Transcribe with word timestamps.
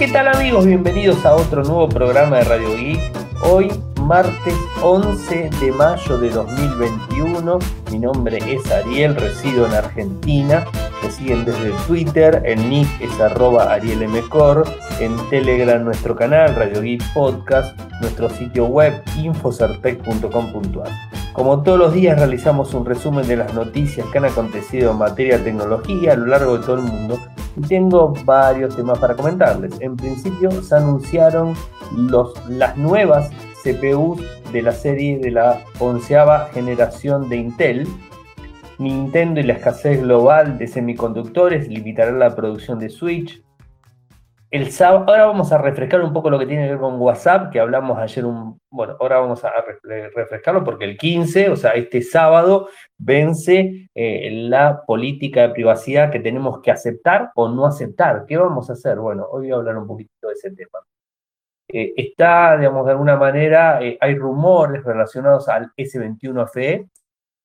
¿Qué 0.00 0.08
tal 0.08 0.28
amigos? 0.28 0.64
Bienvenidos 0.64 1.26
a 1.26 1.34
otro 1.34 1.62
nuevo 1.62 1.86
programa 1.86 2.38
de 2.38 2.44
Radio 2.44 2.74
Geek. 2.74 2.98
Hoy, 3.42 3.70
martes 4.00 4.54
11 4.80 5.50
de 5.60 5.72
mayo 5.72 6.16
de 6.16 6.30
2021. 6.30 7.58
Mi 7.92 7.98
nombre 7.98 8.38
es 8.50 8.72
Ariel, 8.72 9.14
resido 9.14 9.66
en 9.66 9.74
Argentina. 9.74 10.64
Me 11.02 11.10
siguen 11.10 11.44
desde 11.44 11.72
Twitter, 11.86 12.40
el 12.46 12.66
nick 12.70 12.88
es 12.98 13.20
arroba 13.20 13.74
arielmcor, 13.74 14.66
en 15.00 15.14
Telegram 15.28 15.84
nuestro 15.84 16.16
canal, 16.16 16.54
Radio 16.54 16.80
Geek 16.80 17.02
Podcast, 17.12 17.78
nuestro 18.00 18.30
sitio 18.30 18.64
web 18.64 19.02
infocertec.com.ar. 19.18 20.88
Como 21.34 21.62
todos 21.62 21.78
los 21.78 21.92
días 21.92 22.16
realizamos 22.18 22.72
un 22.72 22.86
resumen 22.86 23.28
de 23.28 23.36
las 23.36 23.52
noticias 23.52 24.06
que 24.06 24.16
han 24.16 24.24
acontecido 24.24 24.92
en 24.92 24.96
materia 24.96 25.36
de 25.36 25.44
tecnología 25.44 26.14
a 26.14 26.16
lo 26.16 26.24
largo 26.24 26.56
de 26.56 26.64
todo 26.64 26.76
el 26.76 26.82
mundo 26.84 27.18
y 27.60 27.68
tengo 27.68 28.14
varios 28.24 28.74
temas 28.76 28.98
para 28.98 29.14
comentarles. 29.14 29.80
En 29.80 29.96
principio 29.96 30.50
se 30.62 30.74
anunciaron 30.74 31.54
los, 31.96 32.32
las 32.48 32.76
nuevas 32.76 33.30
CPUs 33.62 34.22
de 34.52 34.62
la 34.62 34.72
serie 34.72 35.18
de 35.18 35.30
la 35.30 35.62
onceava 35.78 36.48
generación 36.52 37.28
de 37.28 37.36
Intel. 37.36 37.88
Nintendo 38.78 39.40
y 39.40 39.42
la 39.42 39.54
escasez 39.54 40.00
global 40.00 40.56
de 40.56 40.66
semiconductores 40.66 41.68
limitarán 41.68 42.18
la 42.18 42.34
producción 42.34 42.78
de 42.78 42.88
Switch. 42.88 43.42
El 44.50 44.72
sábado, 44.72 45.04
ahora 45.06 45.26
vamos 45.26 45.52
a 45.52 45.58
refrescar 45.58 46.02
un 46.02 46.12
poco 46.12 46.28
lo 46.28 46.36
que 46.36 46.46
tiene 46.46 46.64
que 46.64 46.70
ver 46.70 46.80
con 46.80 47.00
WhatsApp, 47.00 47.52
que 47.52 47.60
hablamos 47.60 47.96
ayer 47.98 48.24
un, 48.24 48.60
bueno, 48.68 48.96
ahora 48.98 49.20
vamos 49.20 49.44
a 49.44 49.52
refrescarlo 50.12 50.64
porque 50.64 50.86
el 50.86 50.98
15, 50.98 51.50
o 51.50 51.56
sea, 51.56 51.70
este 51.72 52.02
sábado 52.02 52.68
vence 52.98 53.88
eh, 53.94 54.30
la 54.32 54.82
política 54.84 55.42
de 55.42 55.50
privacidad 55.50 56.10
que 56.10 56.18
tenemos 56.18 56.60
que 56.62 56.72
aceptar 56.72 57.30
o 57.36 57.48
no 57.48 57.64
aceptar. 57.64 58.24
¿Qué 58.26 58.36
vamos 58.38 58.68
a 58.68 58.72
hacer? 58.72 58.98
Bueno, 58.98 59.24
hoy 59.30 59.42
voy 59.42 59.52
a 59.52 59.54
hablar 59.54 59.78
un 59.78 59.86
poquito 59.86 60.26
de 60.26 60.32
ese 60.32 60.50
tema. 60.50 60.80
Eh, 61.68 61.92
está, 61.96 62.56
digamos, 62.56 62.84
de 62.86 62.90
alguna 62.90 63.16
manera, 63.16 63.80
eh, 63.80 63.96
hay 64.00 64.16
rumores 64.16 64.82
relacionados 64.82 65.48
al 65.48 65.70
S21 65.76 66.48
FE, 66.52 66.88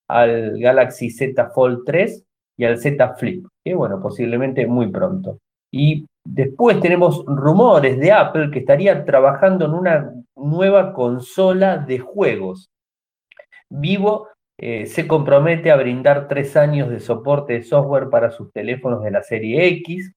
al 0.07 0.59
Galaxy 0.59 1.11
Z 1.11 1.51
Fold 1.51 1.83
3 1.85 2.23
y 2.57 2.65
al 2.65 2.79
Z 2.79 3.13
Flip, 3.13 3.45
que 3.63 3.75
bueno, 3.75 4.01
posiblemente 4.01 4.65
muy 4.65 4.89
pronto. 4.91 5.37
Y 5.71 6.07
después 6.25 6.79
tenemos 6.81 7.23
rumores 7.25 7.97
de 7.99 8.11
Apple 8.11 8.51
que 8.51 8.59
estaría 8.59 9.05
trabajando 9.05 9.65
en 9.65 9.73
una 9.73 10.13
nueva 10.35 10.93
consola 10.93 11.77
de 11.77 11.99
juegos. 11.99 12.69
Vivo 13.69 14.27
eh, 14.57 14.85
se 14.85 15.07
compromete 15.07 15.71
a 15.71 15.75
brindar 15.75 16.27
tres 16.27 16.55
años 16.55 16.89
de 16.89 16.99
soporte 16.99 17.53
de 17.53 17.63
software 17.63 18.09
para 18.09 18.31
sus 18.31 18.51
teléfonos 18.51 19.03
de 19.03 19.11
la 19.11 19.21
serie 19.21 19.67
X. 19.67 20.13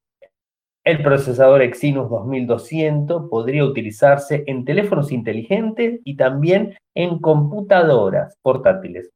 El 0.84 1.03
procesador 1.03 1.61
Exynos 1.61 2.09
2200 2.09 3.28
podría 3.28 3.65
utilizarse 3.65 4.45
en 4.47 4.65
teléfonos 4.65 5.12
inteligentes 5.12 6.00
y 6.05 6.17
también 6.17 6.77
en 6.95 7.19
computadoras 7.19 8.39
portátiles. 8.43 9.11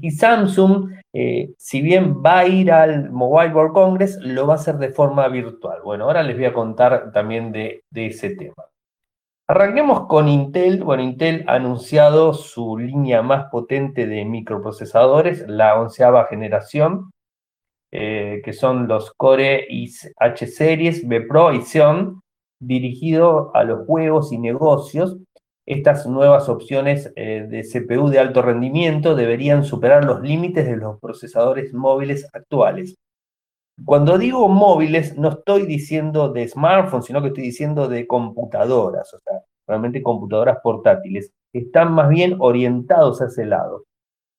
Y 0.00 0.10
Samsung, 0.10 0.92
eh, 1.12 1.50
si 1.56 1.80
bien 1.80 2.22
va 2.24 2.40
a 2.40 2.46
ir 2.46 2.70
al 2.70 3.10
Mobile 3.10 3.54
World 3.54 3.72
Congress, 3.72 4.18
lo 4.20 4.46
va 4.46 4.54
a 4.54 4.56
hacer 4.56 4.76
de 4.78 4.90
forma 4.90 5.28
virtual. 5.28 5.80
Bueno, 5.82 6.04
ahora 6.04 6.22
les 6.22 6.36
voy 6.36 6.46
a 6.46 6.52
contar 6.52 7.12
también 7.12 7.52
de, 7.52 7.82
ese 7.94 8.30
tema. 8.36 8.64
Arranquemos 9.48 10.06
con 10.06 10.28
Intel. 10.28 10.82
Bueno, 10.82 11.02
Intel 11.02 11.44
ha 11.46 11.54
anunciado 11.54 12.34
su 12.34 12.78
línea 12.78 13.22
más 13.22 13.46
potente 13.50 14.06
de 14.06 14.24
microprocesadores, 14.24 15.46
la 15.48 15.80
onceava 15.80 16.26
generación, 16.26 17.12
eh, 17.92 18.42
que 18.44 18.52
son 18.52 18.88
los 18.88 19.12
Core 19.12 19.66
H 20.18 20.46
Series, 20.48 21.06
B 21.06 21.22
Pro 21.22 21.52
y 21.52 21.62
Xeon, 21.62 22.20
dirigido 22.60 23.54
a 23.54 23.64
los 23.64 23.86
juegos 23.86 24.32
y 24.32 24.38
negocios 24.38 25.18
estas 25.66 26.06
nuevas 26.06 26.48
opciones 26.48 27.12
eh, 27.16 27.44
de 27.48 27.62
CPU 27.62 28.08
de 28.08 28.20
alto 28.20 28.40
rendimiento 28.40 29.16
deberían 29.16 29.64
superar 29.64 30.04
los 30.04 30.22
límites 30.22 30.64
de 30.64 30.76
los 30.76 31.00
procesadores 31.00 31.74
móviles 31.74 32.28
actuales. 32.32 32.94
Cuando 33.84 34.16
digo 34.16 34.48
móviles, 34.48 35.18
no 35.18 35.30
estoy 35.30 35.66
diciendo 35.66 36.32
de 36.32 36.46
smartphones, 36.48 37.06
sino 37.06 37.20
que 37.20 37.26
estoy 37.28 37.42
diciendo 37.42 37.88
de 37.88 38.06
computadoras, 38.06 39.12
o 39.12 39.18
sea, 39.18 39.42
realmente 39.66 40.02
computadoras 40.02 40.58
portátiles. 40.62 41.32
Están 41.52 41.92
más 41.92 42.08
bien 42.08 42.36
orientados 42.38 43.20
a 43.20 43.26
ese 43.26 43.44
lado. 43.44 43.84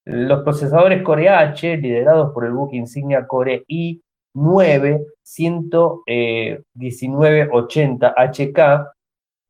Los 0.06 0.42
procesadores 0.44 1.04
Core 1.04 1.30
H, 1.30 1.78
liderados 1.78 2.34
por 2.34 2.46
el 2.46 2.54
buque 2.54 2.78
insignia 2.78 3.28
Core 3.28 3.64
i9 3.68 5.04
11980 5.24 8.16
HK, 8.18 8.97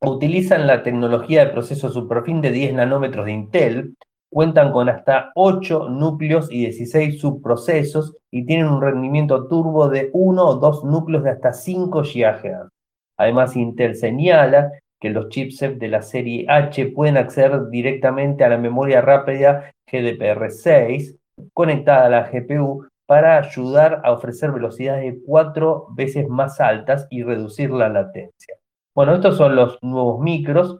utilizan 0.01 0.67
la 0.67 0.83
tecnología 0.83 1.45
de 1.45 1.51
proceso 1.51 1.89
superfin 1.89 2.41
de 2.41 2.51
10 2.51 2.73
nanómetros 2.73 3.25
de 3.25 3.31
Intel, 3.31 3.95
cuentan 4.29 4.71
con 4.71 4.89
hasta 4.89 5.31
8 5.35 5.89
núcleos 5.89 6.51
y 6.51 6.59
16 6.59 7.19
subprocesos 7.19 8.15
y 8.31 8.45
tienen 8.45 8.67
un 8.67 8.81
rendimiento 8.81 9.47
turbo 9.47 9.89
de 9.89 10.09
1 10.13 10.45
o 10.45 10.55
2 10.55 10.83
núcleos 10.83 11.23
de 11.23 11.31
hasta 11.31 11.53
5 11.53 12.03
GHz. 12.03 12.69
Además, 13.17 13.55
Intel 13.55 13.95
señala 13.95 14.71
que 14.99 15.09
los 15.09 15.29
chipsets 15.29 15.79
de 15.79 15.87
la 15.87 16.01
serie 16.01 16.45
H 16.47 16.87
pueden 16.87 17.17
acceder 17.17 17.69
directamente 17.69 18.43
a 18.43 18.49
la 18.49 18.57
memoria 18.57 19.01
rápida 19.01 19.71
GDPR6 19.91 21.17
conectada 21.53 22.05
a 22.05 22.09
la 22.09 22.29
GPU 22.29 22.87
para 23.05 23.37
ayudar 23.37 24.01
a 24.03 24.11
ofrecer 24.11 24.51
velocidades 24.51 25.03
de 25.03 25.21
4 25.25 25.87
veces 25.95 26.27
más 26.27 26.59
altas 26.59 27.07
y 27.09 27.23
reducir 27.23 27.71
la 27.71 27.89
latencia. 27.89 28.56
Bueno, 28.97 29.13
estos 29.13 29.37
son 29.37 29.55
los 29.55 29.77
nuevos 29.83 30.19
micros. 30.21 30.79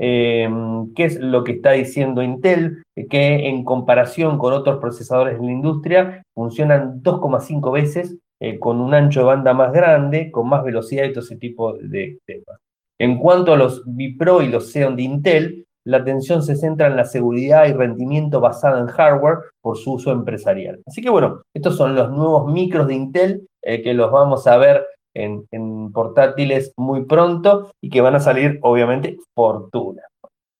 Eh, 0.00 0.50
¿Qué 0.96 1.04
es 1.04 1.20
lo 1.20 1.44
que 1.44 1.52
está 1.52 1.70
diciendo 1.70 2.20
Intel? 2.20 2.82
Que 3.08 3.48
en 3.48 3.62
comparación 3.62 4.38
con 4.38 4.52
otros 4.52 4.80
procesadores 4.80 5.38
de 5.38 5.46
la 5.46 5.52
industria 5.52 6.24
funcionan 6.34 7.00
2,5 7.00 7.70
veces 7.70 8.16
eh, 8.40 8.58
con 8.58 8.80
un 8.80 8.92
ancho 8.92 9.20
de 9.20 9.26
banda 9.26 9.54
más 9.54 9.72
grande, 9.72 10.32
con 10.32 10.48
más 10.48 10.64
velocidad 10.64 11.04
y 11.04 11.12
todo 11.12 11.22
ese 11.22 11.36
tipo 11.36 11.74
de 11.74 12.18
temas. 12.26 12.58
En 12.98 13.18
cuanto 13.18 13.52
a 13.52 13.56
los 13.56 13.84
Vipro 13.86 14.42
y 14.42 14.48
los 14.48 14.72
Xeon 14.72 14.96
de 14.96 15.02
Intel, 15.02 15.64
la 15.86 15.98
atención 15.98 16.42
se 16.42 16.56
centra 16.56 16.88
en 16.88 16.96
la 16.96 17.04
seguridad 17.04 17.68
y 17.68 17.72
rendimiento 17.72 18.40
basada 18.40 18.80
en 18.80 18.88
hardware 18.88 19.38
por 19.60 19.78
su 19.78 19.92
uso 19.92 20.10
empresarial. 20.10 20.80
Así 20.88 21.00
que 21.00 21.10
bueno, 21.10 21.42
estos 21.54 21.76
son 21.76 21.94
los 21.94 22.10
nuevos 22.10 22.52
micros 22.52 22.88
de 22.88 22.94
Intel 22.94 23.46
eh, 23.62 23.80
que 23.80 23.94
los 23.94 24.10
vamos 24.10 24.44
a 24.48 24.56
ver 24.56 24.84
en, 25.14 25.92
portátiles 25.92 26.72
muy 26.76 27.04
pronto 27.04 27.70
y 27.80 27.90
que 27.90 28.00
van 28.00 28.16
a 28.16 28.20
salir, 28.20 28.58
obviamente, 28.62 29.16
fortuna. 29.34 30.02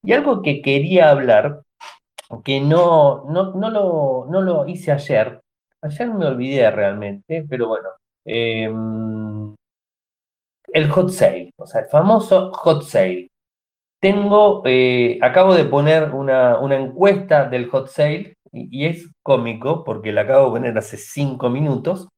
Y 0.03 0.13
algo 0.13 0.43
que 0.43 0.63
quería 0.63 1.11
hablar, 1.11 1.63
que 2.45 2.61
no, 2.61 3.25
no, 3.29 3.55
no, 3.55 3.71
lo, 3.71 4.27
no 4.31 4.43
lo 4.43 4.67
hice 4.67 4.93
ayer, 4.93 5.41
ayer 5.83 6.09
me 6.13 6.27
olvidé 6.27 6.71
realmente, 6.71 7.45
pero 7.49 7.69
bueno, 7.69 7.89
em, 8.25 9.55
el 10.73 10.91
hot 10.91 11.11
sale, 11.11 11.53
o 11.57 11.67
sea, 11.67 11.83
el 11.83 11.89
famoso 11.89 12.53
hot 12.53 12.83
sale. 12.85 13.29
Tengo, 14.01 14.63
eh, 14.67 15.19
acabo 15.23 15.55
de 15.55 15.65
poner 15.65 16.13
una, 16.13 16.59
una, 16.59 16.77
encuesta 16.77 17.49
del 17.49 17.69
hot 17.71 17.89
sale 17.89 18.35
y, 18.53 18.85
y 18.85 18.87
es 18.87 19.11
cómico 19.23 19.83
porque 19.85 20.13
la 20.13 20.23
acabo 20.23 20.47
de 20.47 20.51
poner 20.61 20.79
hace 20.79 20.99
cinco 20.99 21.49
minutos 21.49 22.09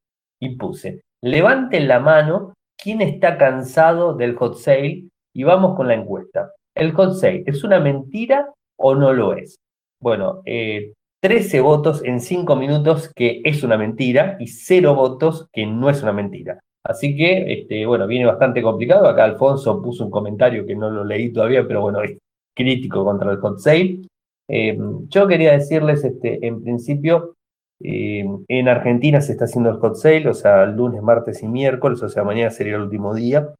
y 0.40 0.56
puse, 0.56 1.02
Levanten 1.22 1.88
la 1.88 2.00
mano 2.00 2.54
quién 2.76 3.00
está 3.00 3.38
cansado 3.38 4.14
del 4.14 4.36
hot 4.36 4.56
sale 4.56 5.04
y 5.34 5.44
vamos 5.44 5.76
con 5.76 5.88
la 5.88 5.94
encuesta. 5.94 6.52
¿El 6.74 6.92
hot 6.92 7.14
sale 7.14 7.42
es 7.46 7.64
una 7.64 7.80
mentira 7.80 8.52
o 8.78 8.94
no 8.94 9.12
lo 9.12 9.34
es? 9.34 9.56
Bueno, 10.00 10.42
13 10.44 10.86
eh, 11.22 11.60
votos 11.60 12.04
en 12.04 12.20
5 12.20 12.54
minutos 12.56 13.10
que 13.14 13.40
es 13.44 13.62
una 13.62 13.78
mentira 13.78 14.36
y 14.38 14.46
0 14.48 14.94
votos 14.94 15.48
que 15.52 15.66
no 15.66 15.88
es 15.88 16.02
una 16.02 16.12
mentira. 16.12 16.60
Así 16.84 17.16
que, 17.16 17.52
este, 17.52 17.84
bueno, 17.84 18.06
viene 18.06 18.26
bastante 18.26 18.62
complicado. 18.62 19.08
Acá 19.08 19.24
Alfonso 19.24 19.82
puso 19.82 20.04
un 20.04 20.10
comentario 20.10 20.64
que 20.64 20.76
no 20.76 20.88
lo 20.88 21.04
leí 21.04 21.32
todavía, 21.32 21.66
pero 21.66 21.80
bueno, 21.80 22.02
es 22.02 22.16
crítico 22.54 23.04
contra 23.04 23.32
el 23.32 23.38
hot 23.38 23.58
sale. 23.58 24.02
Eh, 24.48 24.78
yo 25.08 25.26
quería 25.26 25.52
decirles, 25.52 26.04
este, 26.04 26.46
en 26.46 26.62
principio, 26.62 27.34
eh, 27.82 28.24
en 28.48 28.68
Argentina 28.68 29.20
se 29.20 29.32
está 29.32 29.44
haciendo 29.44 29.70
el 29.70 29.76
hot 29.76 29.96
sale, 29.96 30.28
o 30.28 30.34
sea, 30.34 30.66
lunes, 30.66 31.02
martes 31.02 31.42
y 31.42 31.48
miércoles, 31.48 32.02
o 32.02 32.08
sea, 32.08 32.24
mañana 32.24 32.50
sería 32.50 32.76
el 32.76 32.82
último 32.82 33.14
día. 33.14 33.54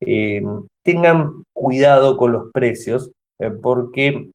Eh, 0.00 0.42
tengan 0.84 1.42
cuidado 1.52 2.16
con 2.16 2.32
los 2.32 2.52
precios, 2.52 3.10
eh, 3.40 3.50
porque 3.50 4.30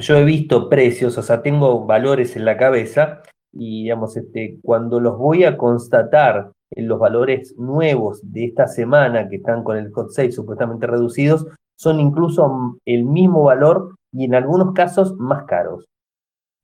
yo 0.00 0.16
he 0.16 0.24
visto 0.24 0.68
precios, 0.68 1.16
o 1.18 1.22
sea, 1.22 1.42
tengo 1.42 1.86
valores 1.86 2.36
en 2.36 2.44
la 2.44 2.56
cabeza 2.56 3.22
y, 3.52 3.84
digamos, 3.84 4.16
este, 4.16 4.58
cuando 4.62 5.00
los 5.00 5.16
voy 5.16 5.44
a 5.44 5.56
constatar 5.56 6.50
en 6.70 6.88
los 6.88 6.98
valores 6.98 7.56
nuevos 7.56 8.20
de 8.22 8.46
esta 8.46 8.66
semana 8.66 9.28
que 9.28 9.36
están 9.36 9.62
con 9.62 9.76
el 9.76 9.92
hot 9.92 10.10
sale 10.10 10.32
supuestamente 10.32 10.86
reducidos, 10.86 11.46
son 11.78 12.00
incluso 12.00 12.78
el 12.84 13.04
mismo 13.04 13.44
valor 13.44 13.94
y 14.12 14.24
en 14.24 14.34
algunos 14.34 14.72
casos 14.72 15.14
más 15.16 15.44
caros. 15.44 15.86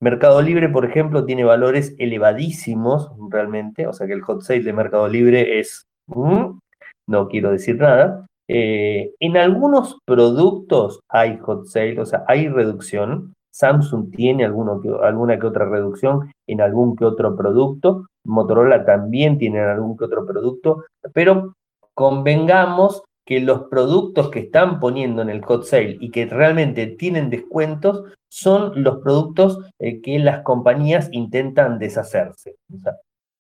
Mercado 0.03 0.43
Libre, 0.43 0.69
por 0.69 0.85
ejemplo, 0.85 1.25
tiene 1.25 1.45
valores 1.45 1.95
elevadísimos 1.97 3.13
realmente, 3.31 3.87
o 3.87 3.93
sea 3.93 4.09
que 4.09 4.15
el 4.15 4.23
hot 4.23 4.43
sale 4.43 4.65
de 4.65 4.73
Mercado 4.73 5.07
Libre 5.07 5.61
es, 5.61 5.87
mm, 6.09 6.59
no 7.07 7.29
quiero 7.29 7.53
decir 7.53 7.77
nada. 7.77 8.27
Eh, 8.49 9.13
en 9.21 9.37
algunos 9.37 9.99
productos 10.05 10.99
hay 11.09 11.39
hot 11.39 11.67
sale, 11.67 12.01
o 12.01 12.05
sea, 12.05 12.25
hay 12.27 12.49
reducción. 12.49 13.33
Samsung 13.55 14.11
tiene 14.11 14.45
alguna 14.45 15.39
que 15.39 15.47
otra 15.47 15.67
reducción 15.67 16.33
en 16.49 16.61
algún 16.61 16.97
que 16.97 17.05
otro 17.05 17.37
producto. 17.37 18.07
Motorola 18.27 18.85
también 18.85 19.39
tiene 19.39 19.61
algún 19.61 19.97
que 19.97 20.07
otro 20.07 20.27
producto, 20.27 20.85
pero 21.13 21.55
convengamos 21.95 23.05
que 23.25 23.39
los 23.39 23.69
productos 23.69 24.31
que 24.31 24.41
están 24.41 24.81
poniendo 24.81 25.23
en 25.23 25.31
el 25.31 25.45
hot 25.45 25.63
sale 25.63 25.97
y 26.01 26.11
que 26.11 26.27
realmente 26.27 26.89
tienen 26.89 27.31
descuentos 27.31 28.03
son 28.33 28.83
los 28.83 29.03
productos 29.03 29.59
eh, 29.79 30.01
que 30.01 30.19
las 30.19 30.41
compañías 30.41 31.11
intentan 31.13 31.79
deshacerse. 31.79 32.57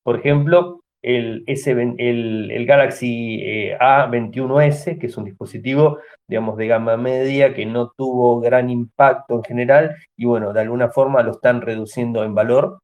por 0.02 0.18
ejemplo, 0.18 0.80
el, 1.00 1.44
el, 1.46 2.66
Galaxy 2.66 3.40
eh, 3.42 3.78
A21S, 3.80 4.98
que 4.98 5.06
es 5.06 5.16
un 5.16 5.24
dispositivo, 5.24 5.98
digamos, 6.28 6.58
de 6.58 6.66
gama 6.66 6.98
media, 6.98 7.54
que 7.54 7.64
no 7.64 7.90
tuvo 7.96 8.38
gran 8.40 8.68
impacto 8.68 9.36
en 9.36 9.44
general, 9.44 9.96
y 10.14 10.26
bueno, 10.26 10.52
de 10.52 10.60
alguna 10.60 10.90
forma 10.90 11.22
lo 11.22 11.32
están 11.32 11.62
reduciendo 11.62 12.22
en 12.22 12.34
valor. 12.34 12.80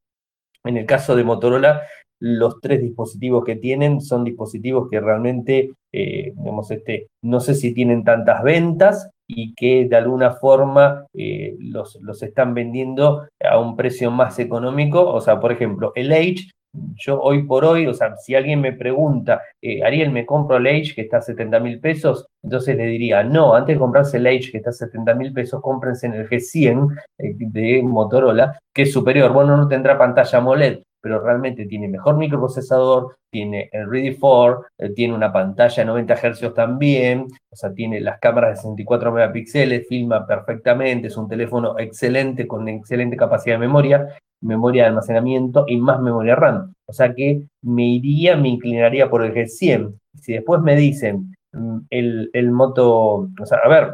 En 0.63 0.77
el 0.77 0.87
caso 0.87 1.15
de 1.15 1.23
Motorola, 1.23 1.83
los 2.19 2.59
tres 2.59 2.81
dispositivos 2.81 3.45
que 3.45 3.55
tienen 3.55 4.01
son 4.01 4.23
dispositivos 4.23 4.89
que 4.89 4.99
realmente, 4.99 5.73
eh, 5.91 6.33
digamos, 6.35 6.71
este, 6.71 7.09
no 7.21 7.39
sé 7.39 7.53
si 7.53 7.71
tienen 7.75 8.03
tantas 8.03 8.41
ventas 8.41 9.11
y 9.29 9.53
que 9.53 9.87
de 9.87 9.95
alguna 9.95 10.31
forma 10.33 11.05
eh, 11.13 11.55
los, 11.59 11.97
los 12.01 12.21
están 12.23 12.53
vendiendo 12.55 13.27
a 13.39 13.59
un 13.59 13.77
precio 13.77 14.09
más 14.09 14.39
económico. 14.39 15.07
O 15.07 15.21
sea, 15.21 15.39
por 15.39 15.51
ejemplo, 15.51 15.91
el 15.95 16.11
Edge 16.11 16.49
yo 16.73 17.19
hoy 17.19 17.43
por 17.43 17.65
hoy, 17.65 17.87
o 17.87 17.93
sea, 17.93 18.15
si 18.17 18.35
alguien 18.35 18.61
me 18.61 18.73
pregunta, 18.73 19.41
eh, 19.61 19.83
Ariel, 19.83 20.11
¿me 20.11 20.25
compro 20.25 20.57
el 20.57 20.67
Age 20.67 20.93
que 20.93 21.01
está 21.01 21.17
a 21.17 21.21
70 21.21 21.59
mil 21.59 21.79
pesos? 21.79 22.27
Entonces 22.43 22.77
le 22.77 22.85
diría, 22.85 23.23
no, 23.23 23.55
antes 23.55 23.75
de 23.75 23.79
comprarse 23.79 24.17
el 24.17 24.27
Age 24.27 24.51
que 24.51 24.57
está 24.57 24.69
a 24.69 24.73
70 24.73 25.15
mil 25.15 25.33
pesos, 25.33 25.61
cómprense 25.61 26.07
en 26.07 26.13
el 26.13 26.29
G100 26.29 26.95
eh, 27.17 27.35
de 27.37 27.81
Motorola, 27.83 28.59
que 28.73 28.83
es 28.83 28.93
superior. 28.93 29.33
Bueno, 29.33 29.57
no 29.57 29.67
tendrá 29.67 29.97
pantalla 29.97 30.37
AMOLED, 30.37 30.81
pero 31.01 31.21
realmente 31.21 31.65
tiene 31.65 31.87
mejor 31.87 32.17
microprocesador, 32.17 33.17
tiene 33.31 33.69
el 33.71 33.89
Ready 33.89 34.15
4, 34.15 34.65
eh, 34.77 34.89
tiene 34.89 35.13
una 35.13 35.31
pantalla 35.31 35.83
de 35.83 35.85
90 35.85 36.15
Hz 36.15 36.53
también, 36.53 37.27
o 37.49 37.55
sea, 37.55 37.73
tiene 37.73 37.99
las 38.01 38.19
cámaras 38.19 38.51
de 38.51 38.55
64 38.57 39.11
megapíxeles, 39.11 39.87
filma 39.87 40.25
perfectamente, 40.25 41.07
es 41.07 41.17
un 41.17 41.27
teléfono 41.27 41.77
excelente 41.77 42.47
con 42.47 42.67
excelente 42.67 43.15
capacidad 43.15 43.55
de 43.55 43.59
memoria, 43.59 44.07
memoria 44.41 44.83
de 44.83 44.89
almacenamiento 44.89 45.65
y 45.67 45.77
más 45.77 45.99
memoria 46.01 46.35
RAM. 46.35 46.73
O 46.85 46.93
sea 46.93 47.13
que 47.13 47.43
me 47.61 47.87
iría, 47.87 48.35
me 48.35 48.49
inclinaría 48.49 49.09
por 49.09 49.23
el 49.23 49.33
G100. 49.33 49.99
Si 50.19 50.33
después 50.33 50.61
me 50.61 50.75
dicen 50.75 51.35
mm, 51.51 51.79
el, 51.89 52.29
el 52.33 52.51
moto, 52.51 53.29
o 53.39 53.45
sea, 53.45 53.59
a 53.63 53.69
ver, 53.69 53.93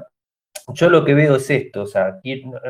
yo 0.73 0.89
lo 0.89 1.05
que 1.05 1.13
veo 1.13 1.35
es 1.35 1.49
esto, 1.49 1.83
o 1.83 1.85
sea, 1.85 2.19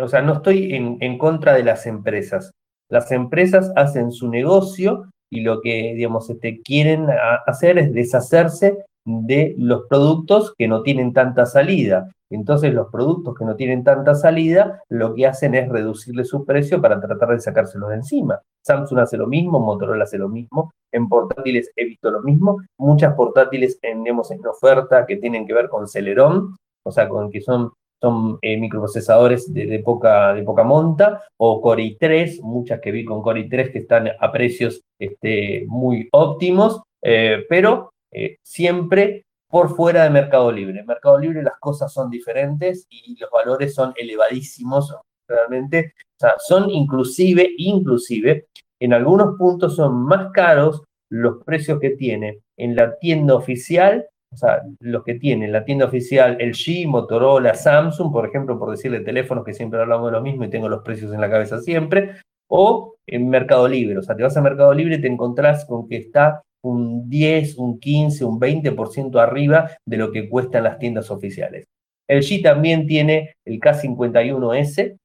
o 0.02 0.08
sea 0.08 0.22
no 0.22 0.34
estoy 0.34 0.74
en, 0.76 0.98
en 1.00 1.18
contra 1.18 1.54
de 1.54 1.64
las 1.64 1.86
empresas. 1.86 2.52
Las 2.90 3.12
empresas 3.12 3.72
hacen 3.76 4.12
su 4.12 4.30
negocio 4.30 5.10
y 5.32 5.42
lo 5.42 5.62
que, 5.62 5.96
este, 6.30 6.62
quieren 6.62 7.08
hacer 7.46 7.78
es 7.78 7.94
deshacerse 7.94 8.78
de 9.06 9.56
los 9.58 9.84
productos 9.88 10.54
que 10.58 10.68
no 10.68 10.82
tienen 10.82 11.14
tanta 11.14 11.46
salida. 11.46 12.10
Entonces 12.32 12.74
los 12.74 12.90
productos 12.92 13.36
que 13.36 13.46
no 13.46 13.56
tienen 13.56 13.84
tanta 13.84 14.16
salida, 14.16 14.82
lo 14.90 15.14
que 15.14 15.28
hacen 15.28 15.54
es 15.54 15.70
reducirle 15.70 16.26
su 16.26 16.44
precio 16.44 16.82
para 16.82 17.00
tratar 17.00 17.30
de 17.30 17.40
sacárselos 17.40 17.90
de 17.90 17.96
encima. 17.96 18.42
Samsung 18.64 19.00
hace 19.00 19.18
lo 19.18 19.28
mismo, 19.28 19.60
Motorola 19.60 20.06
hace 20.06 20.18
lo 20.18 20.28
mismo, 20.28 20.72
en 20.92 21.08
portátiles 21.08 21.72
he 21.76 21.86
visto 21.86 22.10
lo 22.10 22.22
mismo, 22.24 22.58
muchas 22.80 23.14
portátiles 23.14 23.78
en, 23.84 24.08
en 24.08 24.48
oferta 24.48 25.06
que 25.06 25.18
tienen 25.18 25.46
que 25.46 25.54
ver 25.54 25.70
con 25.70 25.88
Celeron, 25.88 26.56
o 26.84 26.92
sea, 26.92 27.08
con 27.08 27.30
que 27.30 27.42
son 27.42 27.72
son 28.06 28.38
eh, 28.44 28.56
microprocesadores 28.58 29.52
de, 29.52 29.80
poca, 29.80 30.36
de 30.36 30.44
poca 30.44 30.64
monta, 30.64 31.24
o 31.38 31.60
Core 31.60 31.98
i3, 31.98 32.40
muchas 32.44 32.80
que 32.80 32.92
vi 32.92 33.04
con 33.04 33.24
Core 33.24 33.50
i3 33.50 33.72
que 33.72 33.80
están 33.80 34.12
a 34.20 34.32
precios 34.32 34.82
este, 35.00 35.66
muy 35.68 36.08
óptimos, 36.12 36.84
eh, 37.02 37.44
pero 37.50 37.94
eh, 38.12 38.38
siempre 38.44 39.26
por 39.50 39.76
fuera 39.76 40.04
de 40.04 40.12
Mercado 40.12 40.52
Libre. 40.52 40.82
En 40.82 40.86
Mercado 40.86 41.18
Libre 41.18 41.42
las 41.42 41.58
cosas 41.60 41.92
son 41.92 42.12
diferentes 42.12 42.86
y 42.90 43.18
los 43.20 43.32
valores 43.32 43.74
son 43.74 43.92
elevadísimos 43.96 44.96
realmente. 45.28 45.94
O 45.98 46.20
sea, 46.20 46.36
son 46.38 46.70
inclusive, 46.70 47.50
inclusive, 47.58 48.46
en 48.80 48.94
algunos 48.94 49.36
puntos 49.36 49.76
son 49.76 49.96
más 49.96 50.32
caros 50.32 50.84
los 51.10 51.44
precios 51.44 51.80
que 51.80 51.92
tiene 51.92 52.42
en 52.56 52.76
la 52.76 53.00
tienda 53.00 53.34
oficial 53.34 54.06
o 54.36 54.38
sea, 54.38 54.62
los 54.82 55.04
que 55.06 55.16
tienen 55.16 55.54
la 55.54 55.64
tienda 55.64 55.86
oficial 55.86 56.38
LG, 56.40 56.88
Motorola, 56.88 57.54
Samsung, 57.54 58.12
por 58.12 58.28
ejemplo, 58.28 58.60
por 58.60 58.70
decirle 58.70 59.00
teléfonos 59.00 59.46
que 59.46 59.54
siempre 59.54 59.80
hablamos 59.80 60.12
de 60.12 60.18
lo 60.18 60.22
mismo 60.22 60.44
y 60.44 60.50
tengo 60.50 60.68
los 60.68 60.84
precios 60.84 61.14
en 61.14 61.22
la 61.22 61.30
cabeza 61.30 61.62
siempre, 61.62 62.18
o 62.50 62.96
en 63.08 63.30
Mercado 63.30 63.66
Libre. 63.68 63.98
O 63.98 64.02
sea, 64.02 64.16
te 64.16 64.24
vas 64.24 64.36
a 64.36 64.42
Mercado 64.42 64.74
Libre 64.74 64.96
y 64.96 65.02
te 65.02 65.08
encontrás 65.08 65.64
con 65.64 65.88
que 65.88 65.96
está 65.96 66.42
un 66.64 67.10
10, 67.10 67.58
un 67.60 67.80
15, 67.80 68.26
un 68.26 68.40
20% 68.40 69.22
arriba 69.22 69.72
de 69.86 69.98
lo 69.98 70.12
que 70.12 70.28
cuestan 70.28 70.66
las 70.66 70.80
tiendas 70.80 71.10
oficiales. 71.10 71.66
LG 72.10 72.44
también 72.44 72.86
tiene 72.88 73.36
el 73.46 73.62
K51S, 73.62 74.98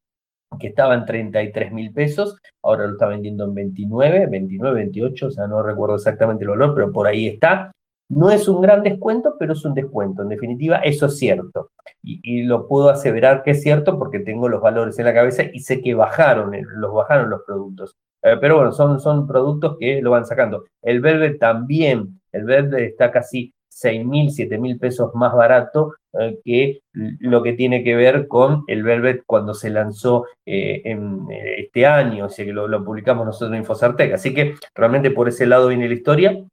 que 0.58 0.66
estaba 0.66 0.94
en 0.94 1.04
33 1.04 1.70
mil 1.70 1.92
pesos, 1.92 2.36
ahora 2.64 2.86
lo 2.86 2.94
está 2.94 3.06
vendiendo 3.06 3.44
en 3.44 3.54
29, 3.54 4.26
29, 4.26 4.74
28, 4.74 5.26
o 5.26 5.30
sea, 5.30 5.46
no 5.46 5.62
recuerdo 5.62 5.94
exactamente 5.94 6.42
el 6.42 6.50
valor, 6.50 6.74
pero 6.74 6.92
por 6.92 7.06
ahí 7.06 7.28
está. 7.28 7.70
No 8.10 8.28
es 8.28 8.48
un 8.48 8.60
gran 8.60 8.82
descuento, 8.82 9.36
pero 9.38 9.52
es 9.52 9.64
un 9.64 9.72
descuento. 9.72 10.22
En 10.22 10.28
definitiva, 10.28 10.78
eso 10.78 11.06
es 11.06 11.16
cierto. 11.16 11.70
Y, 12.02 12.42
lo 12.42 12.66
puedo 12.66 12.90
aseverar 12.90 13.44
que 13.44 13.52
es 13.52 13.62
cierto 13.62 13.98
porque 14.00 14.18
tengo 14.18 14.48
los 14.48 14.60
valores 14.60 14.98
en 14.98 15.04
la 15.04 15.14
cabeza 15.14 15.44
y 15.52 15.60
sé 15.60 15.80
que 15.80 15.94
bajaron, 15.94 16.54
eh, 16.54 16.62
los 16.74 16.92
bajaron 16.92 17.30
los 17.30 17.42
productos. 17.46 17.96
Eh, 18.22 18.36
pero 18.40 18.56
bueno, 18.56 18.72
son, 18.72 18.98
son 18.98 19.28
productos 19.28 19.76
que 19.78 20.02
lo 20.02 20.10
van 20.10 20.26
sacando. 20.26 20.64
El 20.82 21.00
Velvet 21.00 21.38
también, 21.38 22.20
el 22.32 22.44
Velvet 22.44 22.80
está 22.80 23.12
casi 23.12 23.54
6 23.68 24.04
mil, 24.04 24.32
7 24.32 24.58
mil 24.58 24.76
pesos 24.80 25.14
más 25.14 25.32
barato 25.32 25.94
eh, 26.18 26.40
que 26.44 26.80
lo 26.92 27.44
que 27.44 27.52
tiene 27.52 27.84
que 27.84 27.94
ver 27.94 28.26
con 28.26 28.64
el 28.66 28.82
Velvet 28.82 29.22
cuando 29.24 29.54
se 29.54 29.70
lanzó 29.70 30.26
en 30.44 31.28
este 31.30 31.86
año, 31.86 32.26
o 32.26 32.28
sea 32.28 32.44
que 32.44 32.52
lo, 32.52 32.66
lo, 32.66 32.84
publicamos 32.84 33.24
nosotros 33.24 33.52
en 33.52 33.58
Infosartec. 33.58 34.14
Así 34.14 34.34
que 34.34 34.56
realmente 34.74 35.12
por 35.12 35.28
ese 35.28 35.46
lado 35.46 35.68
viene 35.68 35.86
la 35.86 35.94
historia 35.94 36.44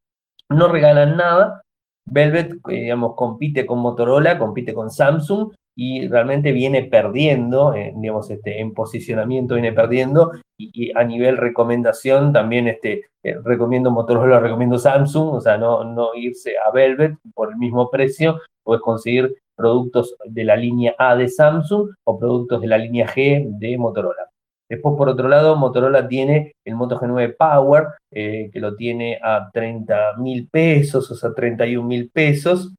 no 0.49 0.67
regalan 0.67 1.17
nada. 1.17 1.61
Velvet, 2.09 2.53
eh, 2.69 2.81
digamos, 2.81 3.15
compite 3.15 3.65
con 3.65 3.79
Motorola, 3.79 4.39
compite 4.39 4.73
con 4.73 4.89
Samsung 4.89 5.51
y 5.75 6.07
realmente 6.07 6.51
viene 6.51 6.83
perdiendo, 6.83 7.73
eh, 7.73 7.93
digamos, 7.95 8.29
este, 8.31 8.59
en 8.59 8.73
posicionamiento 8.73 9.55
viene 9.55 9.73
perdiendo 9.73 10.31
y, 10.57 10.91
a 10.97 11.03
nivel 11.03 11.37
recomendación 11.37 12.33
también 12.33 12.67
este, 12.67 13.05
eh, 13.23 13.37
recomiendo 13.43 13.91
Motorola, 13.91 14.39
recomiendo 14.39 14.79
Samsung, 14.79 15.35
o 15.35 15.41
sea, 15.41 15.57
no, 15.57 15.83
no 15.83 16.15
irse 16.15 16.55
a 16.57 16.71
Velvet 16.71 17.15
por 17.35 17.51
el 17.51 17.57
mismo 17.57 17.91
precio, 17.91 18.39
puedes 18.63 18.81
conseguir 18.81 19.35
productos 19.55 20.15
de 20.25 20.43
la 20.43 20.55
línea 20.55 20.95
A 20.97 21.15
de 21.15 21.27
Samsung 21.27 21.89
o 22.05 22.17
productos 22.17 22.61
de 22.61 22.67
la 22.67 22.77
línea 22.77 23.07
G 23.07 23.45
de 23.59 23.77
Motorola. 23.77 24.29
Después, 24.69 24.95
por 24.97 25.09
otro 25.09 25.29
lado, 25.29 25.55
Motorola 25.55 26.07
tiene 26.07 26.53
el 26.65 26.75
Moto 26.75 26.99
G9 26.99 27.35
Power, 27.37 27.87
eh, 28.11 28.49
que 28.51 28.59
lo 28.59 28.75
tiene 28.75 29.19
a 29.21 29.49
30 29.51 30.17
mil 30.17 30.49
pesos, 30.49 31.09
o 31.09 31.15
sea, 31.15 31.33
31 31.33 31.87
mil 31.87 32.09
pesos. 32.09 32.73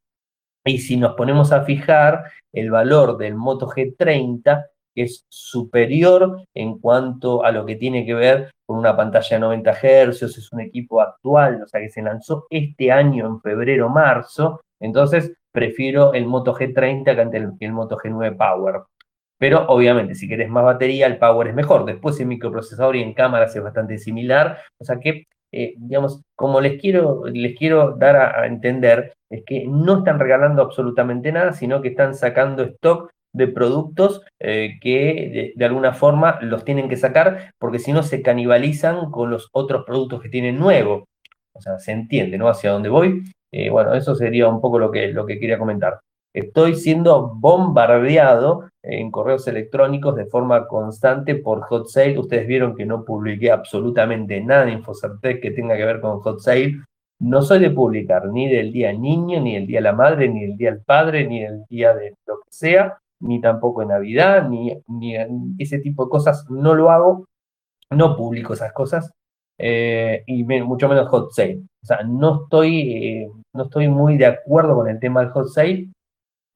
Y 0.65 0.79
si 0.79 0.97
nos 0.97 1.15
ponemos 1.15 1.51
a 1.53 1.63
fijar 1.63 2.25
el 2.53 2.71
valor 2.71 3.17
del 3.17 3.35
Moto 3.35 3.69
G30, 3.69 4.67
que 4.95 5.03
es 5.05 5.25
superior 5.31 6.45
en 6.55 6.79
cuanto 6.79 7.45
a 7.45 7.53
lo 7.53 7.65
que 7.65 7.77
tiene 7.77 8.05
que 8.05 8.15
ver 8.15 8.51
con 8.67 8.79
una 8.79 8.95
pantalla 8.97 9.37
de 9.37 9.41
90 9.41 9.73
Hz, 9.73 10.23
es 10.23 10.53
un 10.53 10.61
equipo 10.61 11.01
actual, 11.01 11.63
o 11.63 11.67
sea, 11.67 11.81
que 11.81 11.89
se 11.89 12.03
lanzó 12.03 12.47
este 12.51 12.93
año 12.93 13.27
en 13.27 13.41
febrero-marzo, 13.41 14.61
entonces 14.81 15.33
prefiero 15.53 16.13
el 16.13 16.27
Moto 16.27 16.55
G30 16.55 17.57
que 17.59 17.65
el 17.65 17.73
Moto 17.73 17.97
G9 17.97 18.37
Power. 18.37 18.83
Pero 19.39 19.67
obviamente, 19.69 20.15
si 20.15 20.29
querés 20.29 20.49
más 20.51 20.65
batería, 20.65 21.07
el 21.07 21.19
power 21.19 21.49
es 21.49 21.55
mejor. 21.55 21.85
Después 21.85 22.19
en 22.21 22.29
microprocesador 22.29 22.97
y 22.97 23.03
en 23.03 23.15
cámaras 23.15 23.55
es 23.55 23.63
bastante 23.63 23.99
similar. 23.99 24.59
O 24.79 24.85
sea 24.85 24.99
que, 24.99 25.27
eh, 25.53 25.75
digamos, 25.79 26.23
como 26.37 26.61
les 26.61 26.81
quiero, 26.81 27.25
les 27.27 27.57
quiero 27.57 27.97
dar 27.97 28.17
a, 28.17 28.47
entender, 28.47 29.15
es 29.31 29.45
que 29.45 29.67
no 29.67 29.99
están 29.99 30.19
regalando 30.19 30.63
absolutamente 30.63 31.31
nada, 31.33 31.53
sino 31.53 31.81
que 31.81 31.89
están 31.89 32.15
sacando 32.15 32.65
stock 32.65 33.11
de 33.33 33.47
productos 33.47 34.23
eh, 34.41 34.79
que 34.81 35.55
de, 35.55 35.65
alguna 35.65 35.93
forma 35.93 36.39
los 36.41 36.65
tienen 36.65 36.89
que 36.89 36.97
sacar 36.97 37.53
porque 37.59 37.79
si 37.79 37.93
no 37.93 38.03
se 38.03 38.23
canibalizan 38.23 39.11
con 39.11 39.31
los 39.31 39.49
otros 39.53 39.85
productos 39.85 40.23
que 40.23 40.29
tienen 40.31 40.59
nuevo. 40.59 41.05
O 41.55 41.61
sea, 41.61 41.79
se 41.79 41.93
entiende, 41.93 42.39
¿no? 42.39 42.49
Hacia 42.49 42.71
dónde 42.71 42.89
voy. 42.89 43.25
Eh, 43.53 43.71
bueno, 43.71 43.95
eso 43.95 44.15
sería 44.15 44.49
un 44.49 44.61
poco 44.61 44.79
lo 44.79 44.91
que, 44.91 45.09
lo 45.09 45.27
que 45.27 45.39
quería 45.39 45.59
comentar. 45.59 46.01
Estoy 46.35 46.75
siendo 46.75 47.35
bombardeado 47.35 48.69
en 48.83 49.11
correos 49.11 49.49
electrónicos 49.49 50.15
de 50.15 50.27
forma 50.27 50.67
constante 50.67 51.35
por 51.35 51.63
Hot 51.63 51.89
Sale. 51.89 52.19
Ustedes 52.19 52.47
vieron 52.47 52.77
que 52.77 52.87
no 52.87 53.05
publiqué 53.05 53.51
absolutamente 53.51 54.41
nada 54.41 54.65
en 54.65 54.79
Infocertec 54.79 55.41
que 55.41 55.51
tenga 55.53 55.77
que 55.77 55.85
ver 55.85 56.01
con 56.01 56.21
Hot 56.21 56.41
Sale. 56.41 56.83
no 57.21 57.43
soy 57.43 57.59
de 57.61 57.71
publicar 57.71 58.29
ni 58.29 58.49
del 58.49 58.73
día 58.73 58.93
niño, 58.93 59.41
ni 59.41 59.55
del 59.55 59.67
día 59.67 59.79
de 59.79 59.83
la 59.83 59.93
madre, 59.93 60.29
ni 60.29 60.43
del 60.47 60.57
día 60.57 60.71
del 60.71 60.83
padre, 60.83 61.27
ni 61.27 61.41
del 61.41 61.65
día 61.69 61.95
de 61.95 62.15
lo 62.27 62.37
que 62.37 62.51
sea, 62.51 62.99
ni 63.21 63.41
tampoco 63.41 63.83
en 63.83 63.89
Navidad, 63.89 64.49
ni, 64.49 64.73
ese 65.59 65.79
tipo 65.81 66.05
de 66.05 66.11
cosas, 66.11 66.49
no 66.51 66.75
lo 66.75 66.91
hago, 66.91 67.27
no 67.91 68.17
publico 68.17 68.55
esas 68.55 68.73
cosas, 68.73 69.13
eh, 69.59 70.23
y 70.27 70.45
mucho 70.45 70.89
menos 70.89 71.09
hot 71.09 71.33
sale. 71.33 71.63
O 71.83 71.87
sea, 71.87 72.03
no 72.05 72.43
estoy, 72.45 72.93
eh, 72.93 73.31
no 73.55 73.65
estoy 73.65 73.89
muy 73.89 74.17
de 74.17 74.27
acuerdo 74.27 74.77
con 74.77 74.89
el 74.89 75.01
tema 75.01 75.21
del 75.21 75.31
hot 75.31 75.49
sale 75.49 75.89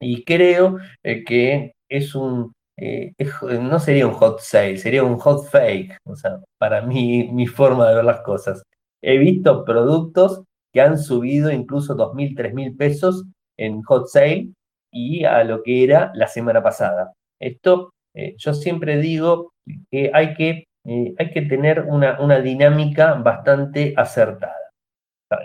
y 0.03 0.23
creo 0.23 0.77
eh, 1.03 1.23
que 1.23 1.73
es 1.89 2.15
un, 2.15 2.53
no 2.77 3.79
sería 3.79 4.07
un 4.07 4.13
hot 4.13 4.39
sale, 4.39 4.77
sería 4.77 5.03
un 5.03 5.17
hot 5.17 5.49
fake, 5.49 5.97
o 6.05 6.15
sea, 6.15 6.39
para 6.57 6.81
mí, 6.81 7.29
mi 7.33 7.47
forma 7.47 7.89
de 7.89 7.95
ver 7.95 8.05
las 8.05 8.21
cosas. 8.21 8.63
He 9.01 9.17
visto 9.17 9.65
productos 9.65 10.43
que 10.73 10.81
han 10.81 10.97
subido 10.97 11.51
incluso 11.51 11.95
2.000, 11.95 12.35
3.000 12.35 12.77
pesos 12.77 13.25
en 13.57 13.81
hot 13.83 14.07
sale 14.07 14.49
y 14.91 15.25
a 15.25 15.43
lo 15.43 15.61
que 15.63 15.83
era 15.83 16.11
la 16.15 16.27
semana 16.27 16.63
pasada. 16.63 17.13
Esto, 17.39 17.91
yo 18.37 18.53
siempre 18.53 18.97
digo 18.97 19.53
que 19.91 20.11
hay 20.13 20.35
que 20.35 20.65
eh, 20.85 21.13
hay 21.17 21.31
que 21.31 21.43
tener 21.43 21.81
una, 21.81 22.19
una 22.19 22.41
dinámica 22.41 23.13
bastante 23.15 23.93
acertada. 23.95 24.55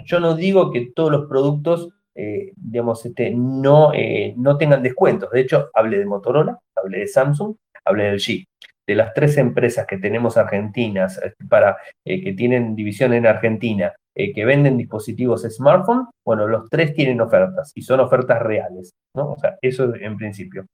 Yo 0.04 0.20
no 0.20 0.34
digo 0.34 0.70
que 0.72 0.90
todos 0.94 1.10
los 1.10 1.28
productos, 1.28 1.88
eh, 2.18 2.52
digamos, 2.56 3.04
este, 3.06 3.30
no, 3.34 3.92
eh, 3.94 4.34
no 4.36 4.56
tengan 4.56 4.82
descuentos. 4.82 5.30
De 5.30 5.40
hecho, 5.40 5.70
hablé 5.74 5.98
de 5.98 6.06
Motorola, 6.06 6.58
hablé 6.74 6.98
de 7.00 7.06
Samsung, 7.06 7.54
hablé 7.84 8.04
del 8.04 8.18
G. 8.18 8.44
De 8.86 8.94
las 8.94 9.12
tres 9.12 9.36
empresas 9.36 9.86
que 9.86 9.98
tenemos 9.98 10.36
argentinas, 10.36 11.20
para, 11.48 11.76
que 12.04 12.32
tienen 12.32 12.74
división 12.74 13.12
en 13.12 13.26
Argentina, 13.26 13.94
que 14.14 14.44
venden 14.44 14.78
dispositivos 14.78 15.42
smartphone, 15.42 16.06
bueno, 16.24 16.48
los 16.48 16.68
tres 16.70 16.94
tienen 16.94 17.20
ofertas 17.20 17.70
y 17.74 17.82
son 17.82 18.00
ofertas 18.00 18.40
reales, 18.42 18.90
¿no? 19.14 19.32
O 19.32 19.38
sea, 19.38 19.58
eso 19.60 19.94
en 19.94 20.16
principio. 20.16 20.66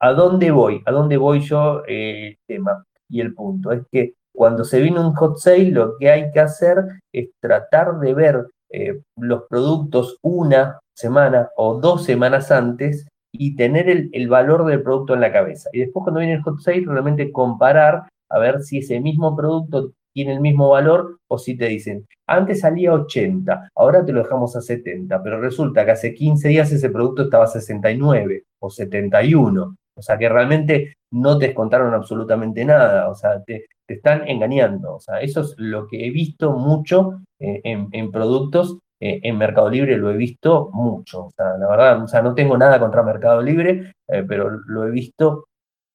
¿A 0.00 0.12
dónde 0.12 0.50
voy? 0.50 0.82
¿A 0.86 0.90
dónde 0.90 1.18
voy 1.18 1.40
yo 1.40 1.84
el 1.86 2.38
tema? 2.48 2.82
y 3.10 3.20
el 3.20 3.34
punto. 3.34 3.72
Es 3.72 3.82
que 3.90 4.14
cuando 4.32 4.64
se 4.64 4.80
viene 4.80 5.00
un 5.00 5.14
hot 5.14 5.38
sale, 5.38 5.70
lo 5.70 5.98
que 5.98 6.10
hay 6.10 6.30
que 6.30 6.40
hacer 6.40 6.78
es 7.12 7.30
tratar 7.40 7.98
de 7.98 8.14
ver 8.14 8.46
eh, 8.72 9.00
los 9.16 9.42
productos 9.48 10.16
una 10.22 10.78
semana 10.94 11.50
o 11.56 11.80
dos 11.80 12.04
semanas 12.04 12.50
antes 12.50 13.06
y 13.32 13.56
tener 13.56 13.88
el, 13.88 14.28
valor 14.28 14.66
del 14.66 14.82
producto 14.82 15.14
en 15.14 15.20
la 15.20 15.32
cabeza. 15.32 15.70
Y 15.72 15.80
después 15.80 16.02
cuando 16.04 16.20
viene 16.20 16.34
el 16.34 16.42
hot 16.42 16.60
sale, 16.60 16.84
realmente 16.86 17.32
comparar 17.32 18.08
a 18.28 18.38
ver 18.38 18.62
si 18.62 18.78
ese 18.78 19.00
mismo 19.00 19.36
producto 19.36 19.92
tiene 20.12 20.32
el 20.32 20.40
mismo 20.40 20.70
valor 20.70 21.18
o 21.28 21.38
si 21.38 21.56
te 21.56 21.66
dicen, 21.66 22.06
antes 22.26 22.60
salía 22.60 22.92
80, 22.92 23.70
ahora 23.74 24.04
te 24.04 24.12
lo 24.12 24.22
dejamos 24.22 24.56
a 24.56 24.60
70, 24.60 25.22
pero 25.22 25.40
resulta 25.40 25.84
que 25.84 25.92
hace 25.92 26.14
15 26.14 26.48
días 26.48 26.72
ese 26.72 26.90
producto 26.90 27.22
estaba 27.22 27.44
a 27.44 27.48
69 27.48 28.44
o 28.60 28.70
71. 28.70 29.76
O 29.96 30.02
sea 30.02 30.18
que 30.18 30.28
realmente 30.28 30.94
no 31.12 31.38
te 31.38 31.46
descontaron 31.48 31.92
absolutamente 31.94 32.64
nada, 32.64 33.08
o 33.08 33.14
sea, 33.14 33.42
te, 33.42 33.66
están 33.86 34.28
engañando. 34.28 34.94
O 34.94 35.00
sea, 35.00 35.20
eso 35.20 35.40
es 35.40 35.54
lo 35.58 35.86
que 35.86 36.06
he 36.06 36.10
visto 36.10 36.52
mucho 36.52 37.22
eh, 37.38 37.60
en, 37.64 38.10
productos. 38.10 38.78
Eh, 39.00 39.20
en 39.22 39.38
Mercado 39.38 39.70
Libre 39.70 39.96
lo 39.96 40.10
he 40.10 40.16
visto 40.16 40.70
mucho. 40.72 41.26
O 41.26 41.30
sea, 41.30 41.56
la 41.58 41.68
verdad, 41.68 42.02
o 42.02 42.08
sea, 42.08 42.22
no 42.22 42.34
tengo 42.34 42.56
nada 42.56 42.78
contra 42.78 43.02
Mercado 43.02 43.42
Libre, 43.42 43.92
eh, 44.08 44.24
pero 44.28 44.50
lo 44.50 44.86
he 44.86 44.90
visto 44.90 45.46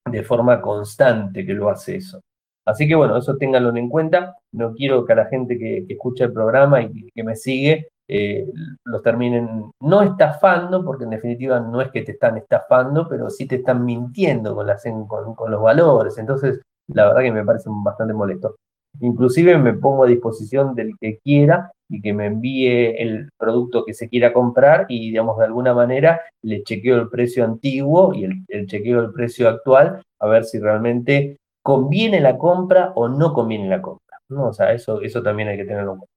de 0.04 0.22
forma 0.22 0.60
constante 0.60 1.46
que 1.46 1.54
lo 1.54 1.70
hace 1.70 1.96
eso. 1.96 2.20
Así 2.66 2.88
que 2.88 2.96
bueno, 2.96 3.16
eso 3.16 3.36
ténganlo 3.36 3.74
en 3.76 3.88
cuenta. 3.88 4.36
No 4.52 4.74
quiero 4.74 5.04
que 5.04 5.12
a 5.12 5.16
la 5.16 5.26
gente 5.26 5.56
que 5.56 5.86
escucha 5.88 6.24
el 6.24 6.32
programa 6.32 6.82
y 6.82 7.10
que 7.14 7.22
me 7.22 7.36
sigue 7.36 7.88
eh, 8.08 8.46
los 8.84 9.02
terminen 9.02 9.70
no 9.80 10.02
estafando, 10.02 10.84
porque 10.84 11.04
en 11.04 11.10
definitiva 11.10 11.58
no 11.60 11.80
es 11.80 11.90
que 11.90 12.02
te 12.02 12.12
están 12.12 12.36
estafando, 12.36 13.08
pero 13.08 13.30
sí 13.30 13.46
te 13.46 13.56
están 13.56 13.84
mintiendo 13.84 14.54
con, 14.54 14.66
las, 14.66 14.84
con, 15.08 15.50
los 15.50 15.62
valores. 15.62 16.16
Entonces, 16.18 16.60
la 16.88 17.06
verdad 17.06 17.22
que 17.22 17.32
me 17.32 17.44
parece 17.44 17.68
bastante 17.68 18.14
molesto. 18.14 18.56
Inclusive 19.00 19.58
me 19.58 19.74
pongo 19.74 20.04
a 20.04 20.06
disposición 20.06 20.74
del 20.74 20.92
que 20.98 21.18
quiera 21.18 21.70
y 21.88 22.00
que 22.00 22.14
me 22.14 22.26
envíe 22.26 22.94
el 22.98 23.28
producto 23.36 23.84
que 23.84 23.92
se 23.92 24.08
quiera 24.08 24.32
comprar 24.32 24.86
y, 24.88 25.10
digamos, 25.10 25.38
de 25.38 25.44
alguna 25.44 25.74
manera 25.74 26.20
le 26.42 26.62
chequeo 26.62 26.96
el 26.96 27.08
precio 27.08 27.44
antiguo 27.44 28.14
y 28.14 28.24
el, 28.24 28.66
chequeo 28.66 29.00
el 29.00 29.12
precio 29.12 29.48
actual 29.48 30.02
a 30.18 30.26
ver 30.26 30.44
si 30.44 30.58
realmente 30.58 31.36
conviene 31.62 32.20
la 32.20 32.38
compra 32.38 32.92
o 32.94 33.08
no 33.08 33.32
conviene 33.34 33.68
la 33.68 33.82
compra. 33.82 34.18
¿no? 34.28 34.48
O 34.48 34.52
sea, 34.52 34.72
eso, 34.72 35.02
eso 35.02 35.22
también 35.22 35.48
hay 35.48 35.56
que 35.56 35.64
tenerlo 35.64 35.92
en 35.92 35.98
cuenta. 35.98 36.15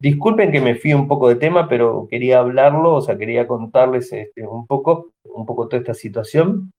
Disculpen 0.00 0.52
que 0.52 0.60
me 0.60 0.76
fui 0.76 0.94
un 0.94 1.08
poco 1.08 1.28
de 1.28 1.34
tema, 1.36 1.68
pero 1.68 2.06
quería 2.08 2.38
hablarlo, 2.38 2.94
o 2.94 3.00
sea, 3.00 3.18
quería 3.18 3.48
contarles 3.48 4.12
este, 4.12 4.46
un 4.46 4.64
poco, 4.66 5.10
un 5.24 5.44
poco 5.44 5.66
toda 5.66 5.80
esta 5.80 5.94
situación 5.94 6.70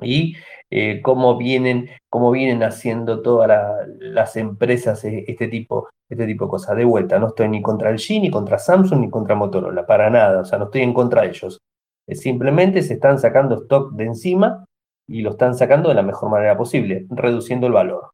y 0.00 0.36
eh, 0.70 1.02
cómo 1.02 1.36
vienen, 1.36 1.90
cómo 2.08 2.30
vienen 2.30 2.62
haciendo 2.62 3.20
todas 3.20 3.50
las 3.98 4.36
empresas 4.36 5.04
eh, 5.04 5.24
este 5.28 5.48
tipo, 5.48 5.90
este 6.08 6.26
tipo 6.26 6.46
de 6.46 6.50
cosas. 6.50 6.76
De 6.76 6.86
vuelta, 6.86 7.18
no 7.18 7.28
estoy 7.28 7.48
ni 7.48 7.60
contra 7.60 7.90
el 7.90 7.98
G, 7.98 8.22
ni 8.22 8.30
contra 8.30 8.58
Samsung, 8.58 9.00
ni 9.00 9.10
contra 9.10 9.34
Motorola, 9.34 9.86
para 9.86 10.08
nada, 10.08 10.40
o 10.40 10.44
sea, 10.46 10.58
no 10.58 10.66
estoy 10.66 10.80
en 10.82 10.94
contra 10.94 11.22
de 11.22 11.28
ellos. 11.28 11.60
simplemente 12.08 12.82
se 12.82 12.94
están 12.94 13.18
sacando 13.18 13.56
stock 13.62 13.92
de 13.92 14.04
encima 14.04 14.64
y 15.06 15.22
lo 15.22 15.32
están 15.32 15.54
sacando 15.54 15.90
de 15.90 15.96
la 15.96 16.02
mejor 16.02 16.30
manera 16.30 16.56
posible, 16.56 17.06
reduciendo 17.10 17.66
el 17.66 17.74
valor 17.74 18.12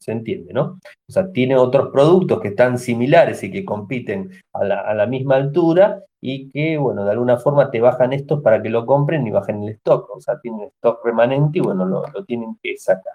se 0.00 0.12
entiende, 0.12 0.52
¿no? 0.52 0.78
O 1.08 1.12
sea, 1.12 1.30
tiene 1.32 1.56
otros 1.56 1.90
productos 1.90 2.40
que 2.40 2.48
están 2.48 2.78
similares 2.78 3.42
y 3.42 3.50
que 3.50 3.64
compiten 3.64 4.30
a 4.52 4.64
la, 4.64 5.06
misma 5.06 5.36
altura 5.36 6.02
y 6.20 6.50
que, 6.50 6.76
bueno, 6.78 7.04
de 7.04 7.12
alguna 7.12 7.38
forma 7.38 7.70
te 7.70 7.80
bajan 7.80 8.12
estos 8.12 8.42
para 8.42 8.62
que 8.62 8.68
lo 8.68 8.86
compren 8.86 9.26
y 9.26 9.30
bajen 9.30 9.62
el 9.62 9.70
stock. 9.70 10.10
O 10.14 10.20
sea, 10.20 10.38
tienen 10.40 10.68
stock 10.76 11.04
remanente 11.04 11.58
y, 11.58 11.62
bueno, 11.62 11.84
lo, 11.84 12.02
tienen 12.24 12.56
que 12.62 12.76
sacar. 12.76 13.14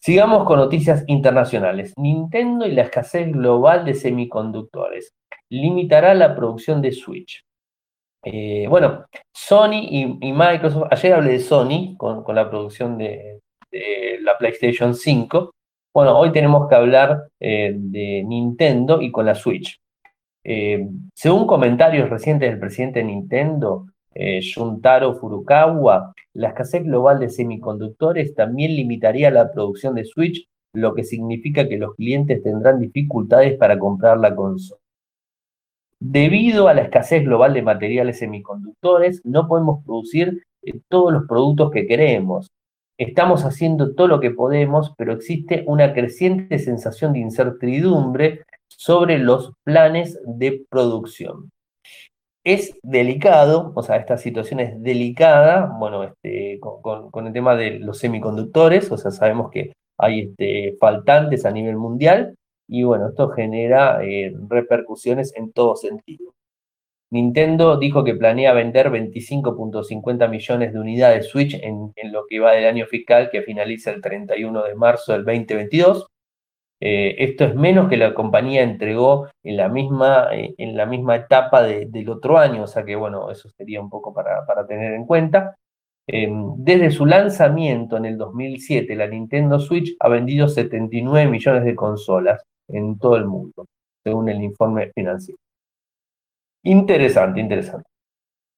Sigamos 0.00 0.44
con 0.44 0.58
noticias 0.58 1.04
internacionales. 1.06 1.92
Nintendo 1.96 2.66
y 2.66 2.72
la 2.72 2.82
escasez 2.82 3.30
global 3.30 3.84
de 3.84 3.94
semiconductores. 3.94 5.12
Limitará 5.50 6.14
la 6.14 6.34
producción 6.34 6.80
de 6.80 6.92
Switch. 6.92 7.44
Eh, 8.22 8.66
bueno, 8.68 9.06
Sony 9.32 9.80
y, 9.90 10.32
Microsoft, 10.32 10.88
ayer 10.90 11.14
hablé 11.14 11.32
de 11.32 11.40
Sony 11.40 11.96
con 11.96 12.34
la 12.34 12.50
producción 12.50 12.98
de, 12.98 13.40
de 13.70 14.18
la 14.22 14.36
PlayStation 14.38 14.94
5. 14.94 15.54
Bueno, 15.92 16.18
hoy 16.18 16.32
tenemos 16.32 16.68
que 16.68 16.74
hablar 16.74 17.28
eh, 17.40 17.72
de 17.76 18.22
Nintendo 18.24 19.00
y 19.00 19.10
con 19.10 19.26
la 19.26 19.34
Switch. 19.34 19.80
Eh, 20.44 20.86
según 21.14 21.46
comentarios 21.46 22.08
recientes 22.08 22.50
del 22.50 22.60
presidente 22.60 23.00
de 23.00 23.06
Nintendo, 23.06 23.86
eh, 24.14 24.40
Shuntaro 24.40 25.14
Furukawa, 25.14 26.14
la 26.34 26.48
escasez 26.48 26.84
global 26.84 27.18
de 27.20 27.28
semiconductores 27.28 28.34
también 28.34 28.74
limitaría 28.74 29.30
la 29.30 29.52
producción 29.52 29.94
de 29.94 30.04
Switch, 30.04 30.46
lo 30.72 30.94
que 30.94 31.04
significa 31.04 31.68
que 31.68 31.76
los 31.76 31.94
clientes 31.96 32.42
tendrán 32.42 32.80
dificultades 32.80 33.56
para 33.58 33.78
comprar 33.78 34.18
la 34.18 34.34
consola. 34.34 34.80
Debido 35.98 36.68
a 36.68 36.74
la 36.74 36.82
escasez 36.82 37.24
global 37.24 37.52
de 37.52 37.62
materiales 37.62 38.18
semiconductores, 38.18 39.20
no 39.24 39.46
podemos 39.46 39.84
producir 39.84 40.44
todos 40.88 41.12
los 41.12 41.26
productos 41.26 41.70
que 41.70 41.86
queremos 41.86 42.50
estamos 43.00 43.44
haciendo 43.46 43.94
todo 43.94 44.08
lo 44.08 44.20
que 44.20 44.30
podemos, 44.30 44.92
pero 44.98 45.14
existe 45.14 45.64
una 45.66 45.94
creciente 45.94 46.58
sensación 46.58 47.14
de 47.14 47.20
incertidumbre 47.20 48.42
sobre 48.68 49.18
los 49.18 49.54
planes 49.64 50.20
de 50.26 50.66
producción. 50.68 51.50
Es 52.44 52.74
delicado, 52.82 53.72
o 53.74 53.82
sea, 53.82 53.96
esta 53.96 54.18
situación 54.18 54.60
es 54.60 54.82
delicada, 54.82 55.74
bueno, 55.78 56.04
este, 56.04 56.60
con, 56.60 57.26
el 57.26 57.32
tema 57.32 57.56
de 57.56 57.78
los 57.78 57.98
semiconductores, 57.98 58.92
o 58.92 58.98
sea, 58.98 59.10
sabemos 59.10 59.50
que 59.50 59.72
hay 59.98 60.20
este, 60.20 60.76
faltantes 60.78 61.46
a 61.46 61.50
nivel 61.50 61.76
mundial 61.76 62.34
y 62.68 62.82
bueno, 62.82 63.08
esto 63.08 63.30
genera 63.30 64.04
eh, 64.04 64.34
repercusiones 64.48 65.34
en 65.36 65.52
todo 65.52 65.74
sentido. 65.76 66.34
Nintendo 67.12 67.76
dijo 67.76 68.04
que 68.04 68.14
planea 68.14 68.52
vender 68.52 68.90
25.50 68.90 70.28
millones 70.28 70.72
de 70.72 70.78
unidades 70.78 71.28
Switch 71.28 71.54
en, 71.54 71.92
lo 72.12 72.24
que 72.28 72.38
va 72.38 72.52
del 72.52 72.66
año 72.66 72.86
fiscal 72.86 73.30
que 73.30 73.42
finaliza 73.42 73.90
el 73.90 74.00
31 74.00 74.62
de 74.62 74.74
marzo 74.76 75.12
del 75.12 75.24
2022. 75.24 76.06
Eh, 76.82 77.16
esto 77.18 77.44
es 77.44 77.54
menos 77.56 77.88
que 77.88 77.96
la 77.96 78.14
compañía 78.14 78.62
entregó 78.62 79.28
en 79.42 79.56
la 79.56 79.68
misma, 79.68 80.28
eh, 80.32 80.54
en 80.56 80.76
la 80.76 80.86
misma 80.86 81.16
etapa 81.16 81.62
del 81.62 82.08
otro 82.08 82.38
año, 82.38 82.62
o 82.62 82.66
sea 82.66 82.84
que 82.84 82.96
bueno, 82.96 83.30
eso 83.30 83.50
sería 83.50 83.80
un 83.80 83.90
poco 83.90 84.14
para, 84.14 84.46
para 84.46 84.66
tener 84.66 84.94
en 84.94 85.04
cuenta. 85.04 85.56
Em, 86.06 86.54
desde 86.56 86.90
su 86.90 87.06
lanzamiento 87.06 87.96
en 87.96 88.04
el 88.04 88.18
2007, 88.18 88.96
la 88.96 89.06
Nintendo 89.06 89.58
Switch 89.58 89.94
ha 90.00 90.08
vendido 90.08 90.48
79 90.48 91.30
millones 91.30 91.64
de 91.64 91.74
consolas 91.74 92.42
en 92.68 92.98
todo 92.98 93.16
el 93.16 93.26
mundo, 93.26 93.66
según 94.02 94.28
el 94.28 94.42
informe 94.42 94.90
financiero. 94.94 95.38
Interesante, 96.62 97.40
interesante. 97.40 97.88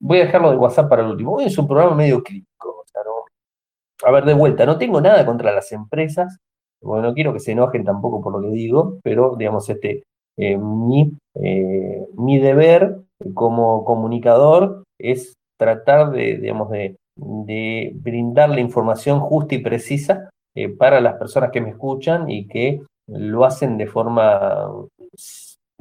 Voy 0.01 0.21
a 0.21 0.25
dejarlo 0.25 0.51
de 0.51 0.57
WhatsApp 0.57 0.89
para 0.89 1.03
el 1.03 1.11
último. 1.11 1.35
Hoy 1.35 1.45
es 1.45 1.59
un 1.59 1.67
programa 1.67 1.95
medio 1.95 2.23
crítico. 2.23 2.85
A 4.05 4.11
ver, 4.11 4.25
de 4.25 4.35
vuelta, 4.35 4.67
no 4.67 4.79
tengo 4.79 5.01
nada 5.01 5.25
contra 5.25 5.53
las 5.53 5.71
empresas. 5.71 6.39
Bueno, 6.81 7.09
no 7.09 7.15
quiero 7.15 7.33
que 7.33 7.39
se 7.39 7.53
enojen 7.53 7.85
tampoco 7.85 8.21
por 8.21 8.33
lo 8.33 8.43
que 8.43 8.55
digo, 8.57 8.99
pero 9.05 9.37
digamos, 9.37 9.69
este, 9.71 10.03
eh, 10.37 10.59
mi 10.59 11.13
eh, 11.35 12.07
mi 12.17 12.39
deber 12.39 12.99
como 13.35 13.85
comunicador 13.85 14.85
es 14.99 15.35
tratar 15.59 16.11
de, 16.11 16.39
digamos, 16.39 16.71
de, 16.71 16.97
brindar 17.95 18.49
la 18.51 18.61
información 18.61 19.21
justa 19.21 19.55
y 19.55 19.59
precisa 19.59 20.31
eh, 20.55 20.69
para 20.69 21.01
las 21.01 21.17
personas 21.17 21.51
que 21.51 21.61
me 21.61 21.71
escuchan 21.71 22.31
y 22.31 22.49
que 22.49 22.83
lo 23.07 23.45
hacen 23.45 23.77
de 23.77 23.87
forma 23.87 24.69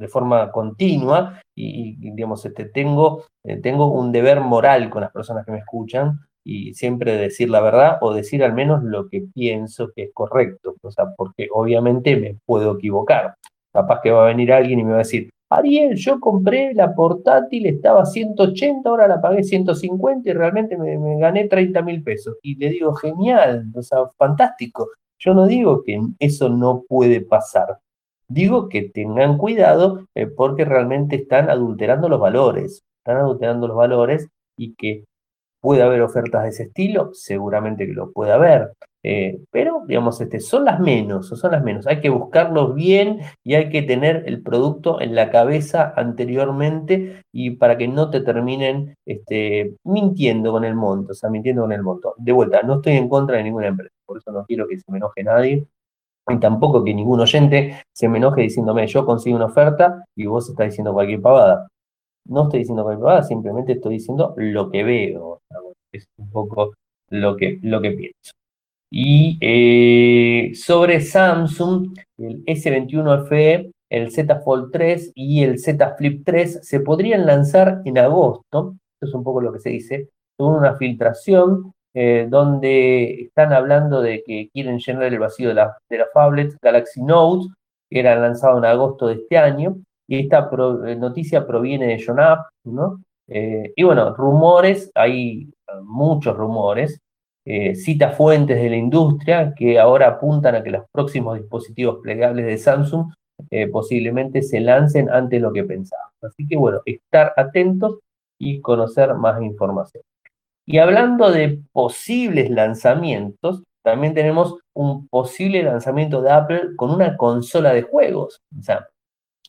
de 0.02 0.08
forma 0.08 0.50
continua 0.50 1.40
y, 1.54 1.96
digamos 2.10 2.44
este 2.44 2.64
tengo 2.64 3.24
eh, 3.44 3.58
tengo 3.58 3.86
un 3.86 4.10
deber 4.10 4.40
moral 4.40 4.90
con 4.90 5.02
las 5.02 5.12
personas 5.12 5.46
que 5.46 5.52
me 5.52 5.58
escuchan 5.58 6.18
y 6.44 6.74
siempre 6.74 7.16
decir 7.16 7.48
la 7.48 7.60
verdad 7.60 7.98
o 8.00 8.12
decir 8.12 8.42
al 8.42 8.52
menos 8.52 8.82
lo 8.82 9.08
que 9.08 9.22
pienso 9.32 9.92
que 9.94 10.04
es 10.04 10.10
correcto, 10.12 10.74
o 10.82 10.90
sea, 10.90 11.14
porque 11.16 11.48
obviamente 11.52 12.16
me 12.16 12.36
puedo 12.44 12.76
equivocar. 12.76 13.36
Capaz 13.72 14.00
que 14.02 14.10
va 14.10 14.24
a 14.24 14.28
venir 14.28 14.52
alguien 14.52 14.80
y 14.80 14.84
me 14.84 14.90
va 14.90 14.96
a 14.96 15.06
decir, 15.06 15.30
Ariel, 15.50 15.94
yo 15.94 16.18
compré 16.18 16.74
la 16.74 16.94
portátil, 16.94 17.66
estaba 17.66 18.04
180, 18.04 18.88
ahora 18.88 19.06
la 19.06 19.20
pagué 19.20 19.44
150 19.44 20.28
y 20.28 20.32
realmente 20.32 20.76
me, 20.76 21.18
gané 21.18 21.46
30 21.46 21.80
mil 21.82 22.02
pesos. 22.02 22.36
Y 22.42 22.56
le 22.56 22.70
digo, 22.70 22.92
genial, 22.94 23.66
o 23.74 23.82
sea, 23.82 23.98
fantástico. 24.18 24.88
Yo 25.18 25.34
no 25.34 25.46
digo 25.46 25.82
que 25.84 26.00
eso 26.18 26.48
no 26.48 26.82
puede 26.88 27.20
pasar. 27.20 27.78
Digo 28.32 28.68
que 28.70 28.88
tengan 28.88 29.36
cuidado 29.36 30.06
eh, 30.14 30.26
porque 30.26 30.64
realmente 30.64 31.16
están 31.16 31.50
adulterando 31.50 32.08
los 32.08 32.18
valores. 32.18 32.82
Están 32.98 33.18
adulterando 33.18 33.68
los 33.68 33.76
valores 33.76 34.28
y 34.56 34.74
que 34.74 35.04
puede 35.60 35.82
haber 35.82 36.00
ofertas 36.02 36.44
de 36.44 36.48
ese 36.48 36.62
estilo, 36.64 37.10
seguramente 37.12 37.86
que 37.86 37.92
lo 37.92 38.10
puede 38.10 38.32
haber. 38.32 38.72
Eh, 39.02 39.38
pero, 39.50 39.82
digamos, 39.86 40.20
este, 40.20 40.40
son 40.40 40.64
las 40.64 40.80
menos, 40.80 41.28
son 41.28 41.52
las 41.52 41.62
menos. 41.62 41.86
Hay 41.86 42.00
que 42.00 42.08
buscarlos 42.08 42.74
bien 42.74 43.20
y 43.44 43.54
hay 43.54 43.68
que 43.68 43.82
tener 43.82 44.24
el 44.26 44.42
producto 44.42 45.00
en 45.00 45.14
la 45.14 45.30
cabeza 45.30 45.92
anteriormente 45.96 47.22
y 47.32 47.50
para 47.50 47.76
que 47.76 47.88
no 47.88 48.08
te 48.10 48.20
terminen 48.20 48.96
este, 49.04 49.74
mintiendo 49.84 50.52
con 50.52 50.64
el 50.64 50.74
monto, 50.74 51.12
o 51.12 51.14
sea, 51.14 51.28
mintiendo 51.28 51.62
con 51.62 51.72
el 51.72 51.82
monto. 51.82 52.14
De 52.16 52.32
vuelta, 52.32 52.62
no 52.62 52.76
estoy 52.76 52.94
en 52.94 53.08
contra 53.08 53.36
de 53.36 53.44
ninguna 53.44 53.66
empresa, 53.68 53.94
por 54.06 54.18
eso 54.18 54.32
no 54.32 54.46
quiero 54.46 54.66
que 54.66 54.78
se 54.78 54.90
me 54.90 54.98
enoje 54.98 55.22
nadie. 55.22 55.66
Y 56.28 56.38
tampoco 56.38 56.84
que 56.84 56.94
ningún 56.94 57.20
oyente 57.20 57.82
se 57.92 58.08
me 58.08 58.18
enoje 58.18 58.42
diciéndome, 58.42 58.86
yo 58.86 59.04
consigo 59.04 59.36
una 59.36 59.46
oferta 59.46 60.04
y 60.16 60.26
vos 60.26 60.48
estás 60.48 60.66
diciendo 60.68 60.92
cualquier 60.92 61.20
pavada. 61.20 61.68
No 62.28 62.44
estoy 62.44 62.60
diciendo 62.60 62.84
cualquier 62.84 63.04
pavada, 63.04 63.22
simplemente 63.24 63.72
estoy 63.72 63.94
diciendo 63.94 64.34
lo 64.36 64.70
que 64.70 64.84
veo. 64.84 65.40
Es 65.92 66.06
un 66.16 66.30
poco 66.30 66.74
lo 67.10 67.36
que, 67.36 67.58
lo 67.62 67.80
que 67.80 67.90
pienso. 67.92 68.32
Y 68.90 69.38
eh, 69.40 70.54
sobre 70.54 71.00
Samsung, 71.00 71.96
el 72.18 72.44
S21 72.44 73.26
FE, 73.26 73.70
el 73.90 74.10
Z 74.10 74.40
Fold 74.40 74.70
3 74.70 75.12
y 75.14 75.42
el 75.42 75.58
Z 75.58 75.96
Flip 75.96 76.22
3 76.24 76.60
se 76.62 76.80
podrían 76.80 77.26
lanzar 77.26 77.82
en 77.84 77.98
agosto. 77.98 78.76
Esto 78.94 79.06
es 79.06 79.14
un 79.14 79.24
poco 79.24 79.40
lo 79.40 79.52
que 79.52 79.60
se 79.60 79.70
dice. 79.70 80.08
Tuvo 80.38 80.56
una 80.56 80.76
filtración 80.76 81.72
eh, 81.94 82.26
donde 82.28 83.22
están 83.22 83.52
hablando 83.52 84.00
de 84.00 84.22
que 84.24 84.48
quieren 84.52 84.78
llenar 84.78 85.04
el 85.04 85.18
vacío 85.18 85.48
de 85.48 85.54
la, 85.54 85.76
de 85.88 85.98
la 85.98 86.06
Galaxy 86.60 87.02
Note, 87.02 87.48
que 87.90 88.00
era 88.00 88.16
lanzado 88.16 88.58
en 88.58 88.64
agosto 88.64 89.08
de 89.08 89.14
este 89.14 89.38
año. 89.38 89.76
Y 90.08 90.20
esta 90.20 90.50
eh, 90.86 90.96
noticia 90.96 91.46
proviene 91.46 91.86
de 91.86 92.04
John 92.04 92.20
Up, 92.20 92.46
¿no? 92.64 93.00
y 93.28 93.82
bueno, 93.82 94.14
rumores, 94.14 94.90
hay 94.94 95.48
muchos 95.82 96.36
rumores, 96.36 97.00
eh, 97.44 97.74
cita 97.74 98.12
fuentes 98.12 98.56
de 98.62 98.70
la 98.70 98.76
industria 98.76 99.52
que 99.56 99.78
ahora 99.80 100.06
apuntan 100.06 100.54
a 100.54 100.62
que 100.62 100.70
los 100.70 100.84
próximos 100.92 101.38
dispositivos 101.40 101.98
plegables 102.00 102.46
de 102.46 102.56
Samsung 102.56 103.12
eh, 103.50 103.66
posiblemente 103.66 104.42
se 104.42 104.60
lancen 104.60 105.10
antes 105.10 105.38
de 105.38 105.40
lo 105.40 105.52
que 105.52 105.64
pensábamos. 105.64 106.14
Así 106.22 106.46
que 106.46 106.56
bueno, 106.56 106.80
estar 106.84 107.32
atentos 107.36 107.98
y 108.38 108.60
conocer 108.60 109.14
más 109.14 109.42
información. 109.42 110.04
Y 110.66 110.78
hablando 110.78 111.30
de 111.30 111.60
posibles 111.72 112.50
lanzamientos, 112.50 113.62
también 113.82 114.14
tenemos 114.14 114.56
un 114.74 115.08
posible 115.08 115.62
lanzamiento 115.62 116.22
de 116.22 116.30
Apple 116.30 116.76
con 116.76 116.90
una 116.90 117.16
consola 117.16 117.72
de 117.72 117.82
juegos. 117.82 118.40
O 118.58 118.62
sea, 118.62 118.88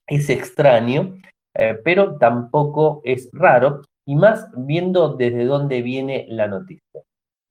es 0.08 0.30
extraño, 0.30 1.16
eh, 1.56 1.78
pero 1.84 2.18
tampoco 2.18 3.02
es 3.04 3.30
raro, 3.32 3.82
y 4.06 4.16
más 4.16 4.48
viendo 4.58 5.16
desde 5.16 5.46
dónde 5.46 5.82
viene 5.82 6.26
la 6.30 6.48
noticia. 6.48 7.02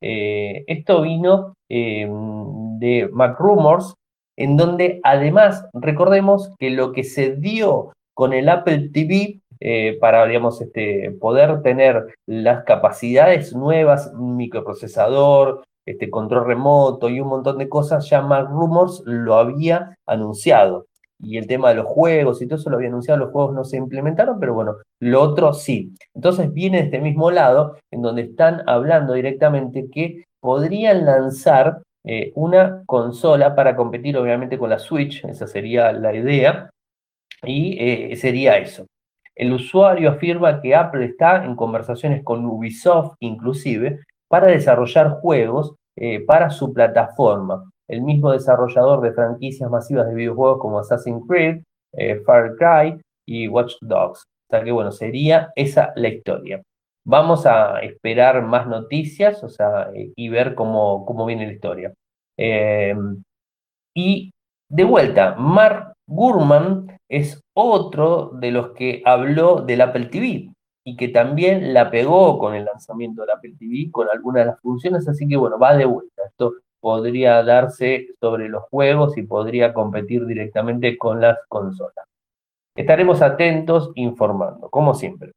Eh, 0.02 0.64
esto 0.66 1.02
vino 1.02 1.54
eh, 1.68 2.08
de 2.78 3.08
MacRumors, 3.12 3.94
en 4.36 4.56
donde 4.56 5.00
además 5.04 5.64
recordemos 5.72 6.50
que 6.58 6.70
lo 6.70 6.92
que 6.92 7.04
se 7.04 7.36
dio 7.36 7.92
con 8.14 8.32
el 8.32 8.48
Apple 8.48 8.90
TV 8.92 9.40
eh, 9.64 9.96
para 10.00 10.24
este, 10.32 11.12
poder 11.20 11.62
tener 11.62 12.16
las 12.26 12.64
capacidades 12.64 13.54
nuevas, 13.54 14.12
microprocesador, 14.14 15.62
este, 15.86 16.10
control 16.10 16.46
remoto 16.46 17.08
y 17.08 17.20
un 17.20 17.28
montón 17.28 17.58
de 17.58 17.68
cosas, 17.68 18.10
ya 18.10 18.22
MacRumors 18.22 19.02
lo 19.06 19.36
había 19.36 19.96
anunciado 20.06 20.86
y 21.22 21.38
el 21.38 21.46
tema 21.46 21.68
de 21.68 21.76
los 21.76 21.86
juegos 21.86 22.42
y 22.42 22.46
todo 22.46 22.58
eso 22.58 22.70
lo 22.70 22.76
había 22.76 22.88
anunciado, 22.88 23.20
los 23.20 23.30
juegos 23.30 23.54
no 23.54 23.64
se 23.64 23.76
implementaron, 23.76 24.40
pero 24.40 24.54
bueno, 24.54 24.78
lo 25.00 25.22
otro 25.22 25.52
sí. 25.52 25.94
Entonces 26.14 26.52
viene 26.52 26.78
de 26.78 26.84
este 26.84 27.00
mismo 27.00 27.30
lado, 27.30 27.76
en 27.92 28.02
donde 28.02 28.22
están 28.22 28.62
hablando 28.66 29.12
directamente 29.12 29.88
que 29.90 30.24
podrían 30.40 31.04
lanzar 31.04 31.82
eh, 32.04 32.32
una 32.34 32.82
consola 32.86 33.54
para 33.54 33.76
competir 33.76 34.16
obviamente 34.16 34.58
con 34.58 34.70
la 34.70 34.80
Switch, 34.80 35.24
esa 35.24 35.46
sería 35.46 35.92
la 35.92 36.12
idea, 36.12 36.70
y 37.44 37.76
eh, 37.78 38.16
sería 38.16 38.58
eso. 38.58 38.86
El 39.34 39.52
usuario 39.52 40.10
afirma 40.10 40.60
que 40.60 40.74
Apple 40.74 41.04
está 41.04 41.44
en 41.44 41.56
conversaciones 41.56 42.22
con 42.22 42.44
Ubisoft 42.44 43.14
inclusive 43.20 44.00
para 44.28 44.48
desarrollar 44.48 45.20
juegos 45.20 45.74
eh, 45.96 46.24
para 46.26 46.50
su 46.50 46.72
plataforma 46.72 47.72
el 47.92 48.00
mismo 48.00 48.32
desarrollador 48.32 49.02
de 49.02 49.12
franquicias 49.12 49.70
masivas 49.70 50.08
de 50.08 50.14
videojuegos 50.14 50.58
como 50.60 50.78
Assassin's 50.78 51.24
Creed, 51.28 51.62
eh, 51.92 52.20
Far 52.24 52.56
Cry 52.56 52.98
y 53.26 53.48
Watch 53.48 53.74
Dogs. 53.82 54.22
O 54.22 54.50
sea 54.50 54.64
que 54.64 54.72
bueno, 54.72 54.90
sería 54.90 55.52
esa 55.54 55.92
la 55.96 56.08
historia. 56.08 56.62
Vamos 57.04 57.44
a 57.44 57.80
esperar 57.80 58.42
más 58.42 58.66
noticias, 58.66 59.44
o 59.44 59.48
sea, 59.50 59.90
eh, 59.94 60.10
y 60.16 60.28
ver 60.30 60.54
cómo, 60.54 61.04
cómo 61.04 61.26
viene 61.26 61.46
la 61.46 61.52
historia. 61.52 61.92
Eh, 62.38 62.94
y 63.94 64.32
de 64.70 64.84
vuelta, 64.84 65.34
Mark 65.36 65.92
Gurman 66.06 66.98
es 67.12 67.42
otro 67.52 68.30
de 68.32 68.50
los 68.50 68.70
que 68.70 69.02
habló 69.04 69.60
del 69.60 69.82
Apple 69.82 70.06
TV 70.06 70.50
y 70.82 70.96
que 70.96 71.08
también 71.08 71.74
la 71.74 71.90
pegó 71.90 72.38
con 72.38 72.54
el 72.54 72.64
lanzamiento 72.64 73.20
del 73.20 73.32
Apple 73.32 73.52
TV, 73.58 73.90
con 73.90 74.08
algunas 74.08 74.46
de 74.46 74.50
las 74.52 74.60
funciones, 74.60 75.06
así 75.06 75.28
que 75.28 75.36
bueno, 75.36 75.58
va 75.58 75.76
de 75.76 75.84
vuelta. 75.84 76.22
Esto 76.26 76.54
podría 76.80 77.42
darse 77.42 78.08
sobre 78.18 78.48
los 78.48 78.64
juegos 78.70 79.18
y 79.18 79.24
podría 79.24 79.74
competir 79.74 80.24
directamente 80.24 80.96
con 80.96 81.20
las 81.20 81.38
consolas. 81.48 82.06
Estaremos 82.74 83.20
atentos 83.20 83.92
informando, 83.94 84.70
como 84.70 84.94
siempre. 84.94 85.32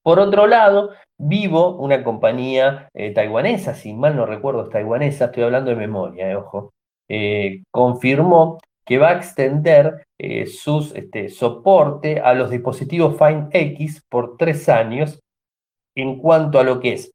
Por 0.00 0.20
otro 0.20 0.46
lado, 0.46 0.90
Vivo, 1.18 1.76
una 1.76 2.04
compañía 2.04 2.88
eh, 2.94 3.12
taiwanesa, 3.12 3.74
si 3.74 3.94
mal 3.94 4.14
no 4.14 4.26
recuerdo 4.26 4.62
es 4.62 4.70
taiwanesa, 4.70 5.26
estoy 5.26 5.42
hablando 5.42 5.70
de 5.70 5.76
memoria, 5.76 6.30
eh, 6.30 6.36
ojo, 6.36 6.72
eh, 7.08 7.62
confirmó 7.72 8.58
que 8.84 8.98
va 8.98 9.10
a 9.10 9.16
extender 9.16 10.06
su 10.46 10.92
este, 10.94 11.28
soporte 11.28 12.20
a 12.20 12.34
los 12.34 12.50
dispositivos 12.50 13.16
Find 13.18 13.48
X 13.52 14.02
por 14.08 14.36
tres 14.36 14.68
años 14.68 15.20
en 15.96 16.18
cuanto 16.18 16.58
a 16.58 16.64
lo 16.64 16.80
que 16.80 16.94
es 16.94 17.10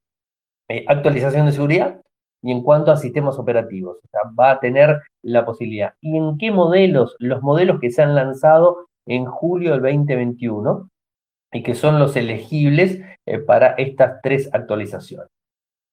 actualización 0.87 1.47
de 1.47 1.51
seguridad, 1.51 2.01
y 2.41 2.51
en 2.51 2.63
cuanto 2.63 2.91
a 2.91 2.97
sistemas 2.97 3.37
operativos. 3.37 3.97
O 3.97 4.07
sea, 4.09 4.21
va 4.37 4.51
a 4.51 4.59
tener 4.59 5.01
la 5.21 5.45
posibilidad. 5.45 5.93
¿Y 6.01 6.17
en 6.17 6.37
qué 6.37 6.51
modelos? 6.51 7.15
Los 7.19 7.41
modelos 7.41 7.79
que 7.79 7.91
se 7.91 8.01
han 8.01 8.15
lanzado 8.15 8.87
en 9.05 9.25
julio 9.25 9.71
del 9.71 9.81
2021 9.81 10.89
y 11.51 11.63
que 11.63 11.75
son 11.75 11.99
los 11.99 12.15
elegibles 12.15 13.01
eh, 13.25 13.39
para 13.39 13.71
estas 13.73 14.21
tres 14.21 14.49
actualizaciones. 14.53 15.29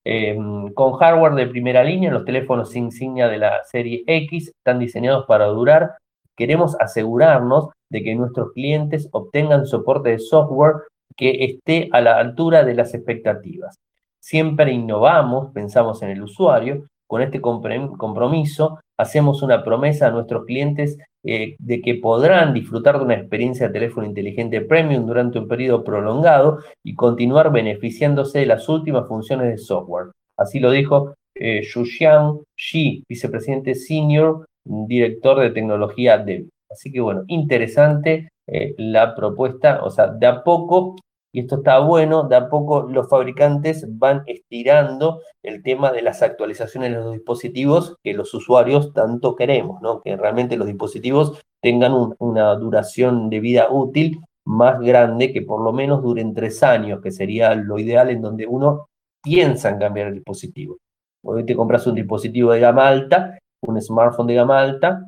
Em, 0.08 0.72
con 0.72 0.92
hardware 0.92 1.34
de 1.34 1.48
primera 1.48 1.82
línea, 1.82 2.12
los 2.12 2.24
teléfonos 2.24 2.76
insignia 2.76 3.26
de 3.26 3.38
la 3.38 3.64
serie 3.64 4.04
X 4.06 4.52
están 4.56 4.78
diseñados 4.78 5.26
para 5.26 5.46
durar. 5.46 5.96
Queremos 6.36 6.76
asegurarnos 6.78 7.70
de 7.90 8.04
que 8.04 8.14
nuestros 8.14 8.52
clientes 8.52 9.08
obtengan 9.10 9.66
soporte 9.66 10.10
de 10.10 10.20
software 10.20 10.74
que 11.16 11.44
esté 11.44 11.88
a 11.90 12.00
la 12.00 12.18
altura 12.18 12.62
de 12.62 12.74
las 12.74 12.94
expectativas. 12.94 13.80
Siempre 14.20 14.70
innovamos, 14.70 15.50
pensamos 15.50 16.00
en 16.02 16.10
el 16.10 16.22
usuario. 16.22 16.86
Con 17.08 17.20
este 17.20 17.40
compromiso 17.40 18.78
hacemos 18.96 19.42
una 19.42 19.64
promesa 19.64 20.06
a 20.06 20.12
nuestros 20.12 20.44
clientes 20.44 20.98
eh, 21.26 21.56
de 21.58 21.80
que 21.82 21.96
podrán 21.96 22.54
disfrutar 22.54 22.98
de 22.98 23.04
una 23.04 23.14
experiencia 23.14 23.66
de 23.66 23.72
teléfono 23.72 24.06
inteligente 24.06 24.60
premium 24.60 25.06
durante 25.06 25.38
un 25.38 25.48
periodo 25.48 25.82
prolongado 25.84 26.60
y 26.84 26.94
continuar 26.94 27.50
beneficiándose 27.50 28.40
de 28.40 28.46
las 28.46 28.68
últimas 28.68 29.08
funciones 29.08 29.48
de 29.48 29.58
software. 29.58 30.12
Así 30.38 30.60
lo 30.60 30.70
dijo 30.70 31.14
eh, 31.34 31.62
Xuxiang 31.62 32.40
Xi, 32.56 33.04
vicepresidente 33.08 33.74
senior, 33.74 34.46
director 34.64 35.40
de 35.40 35.50
tecnología 35.50 36.18
de 36.18 36.46
Así 36.70 36.92
que 36.92 37.00
bueno, 37.00 37.24
interesante 37.28 38.28
eh, 38.46 38.74
la 38.78 39.14
propuesta, 39.14 39.82
o 39.82 39.90
sea, 39.90 40.08
de 40.08 40.26
a 40.26 40.42
poco, 40.42 40.96
y 41.36 41.40
esto 41.40 41.56
está 41.56 41.80
bueno, 41.80 42.22
de 42.22 42.34
a 42.34 42.48
poco 42.48 42.88
los 42.88 43.10
fabricantes 43.10 43.84
van 43.98 44.22
estirando 44.24 45.20
el 45.42 45.62
tema 45.62 45.92
de 45.92 46.00
las 46.00 46.22
actualizaciones 46.22 46.92
de 46.92 46.96
los 46.96 47.12
dispositivos 47.12 47.94
que 48.02 48.14
los 48.14 48.32
usuarios 48.32 48.94
tanto 48.94 49.36
queremos, 49.36 49.82
¿no? 49.82 50.00
Que 50.00 50.16
realmente 50.16 50.56
los 50.56 50.66
dispositivos 50.66 51.38
tengan 51.60 51.92
una 52.20 52.54
duración 52.54 53.28
de 53.28 53.40
vida 53.40 53.68
útil 53.70 54.22
más 54.46 54.80
grande, 54.80 55.30
que 55.34 55.42
por 55.42 55.60
lo 55.60 55.74
menos 55.74 56.02
duren 56.02 56.32
tres 56.32 56.62
años, 56.62 57.02
que 57.02 57.10
sería 57.10 57.54
lo 57.54 57.78
ideal 57.78 58.08
en 58.08 58.22
donde 58.22 58.46
uno 58.46 58.88
piensa 59.22 59.68
en 59.68 59.78
cambiar 59.78 60.06
el 60.06 60.14
dispositivo. 60.14 60.78
Hoy 61.22 61.44
te 61.44 61.54
compras 61.54 61.86
un 61.86 61.96
dispositivo 61.96 62.52
de 62.52 62.60
gama 62.60 62.88
alta, 62.88 63.38
un 63.60 63.78
smartphone 63.82 64.28
de 64.28 64.34
gama 64.36 64.58
alta, 64.58 65.04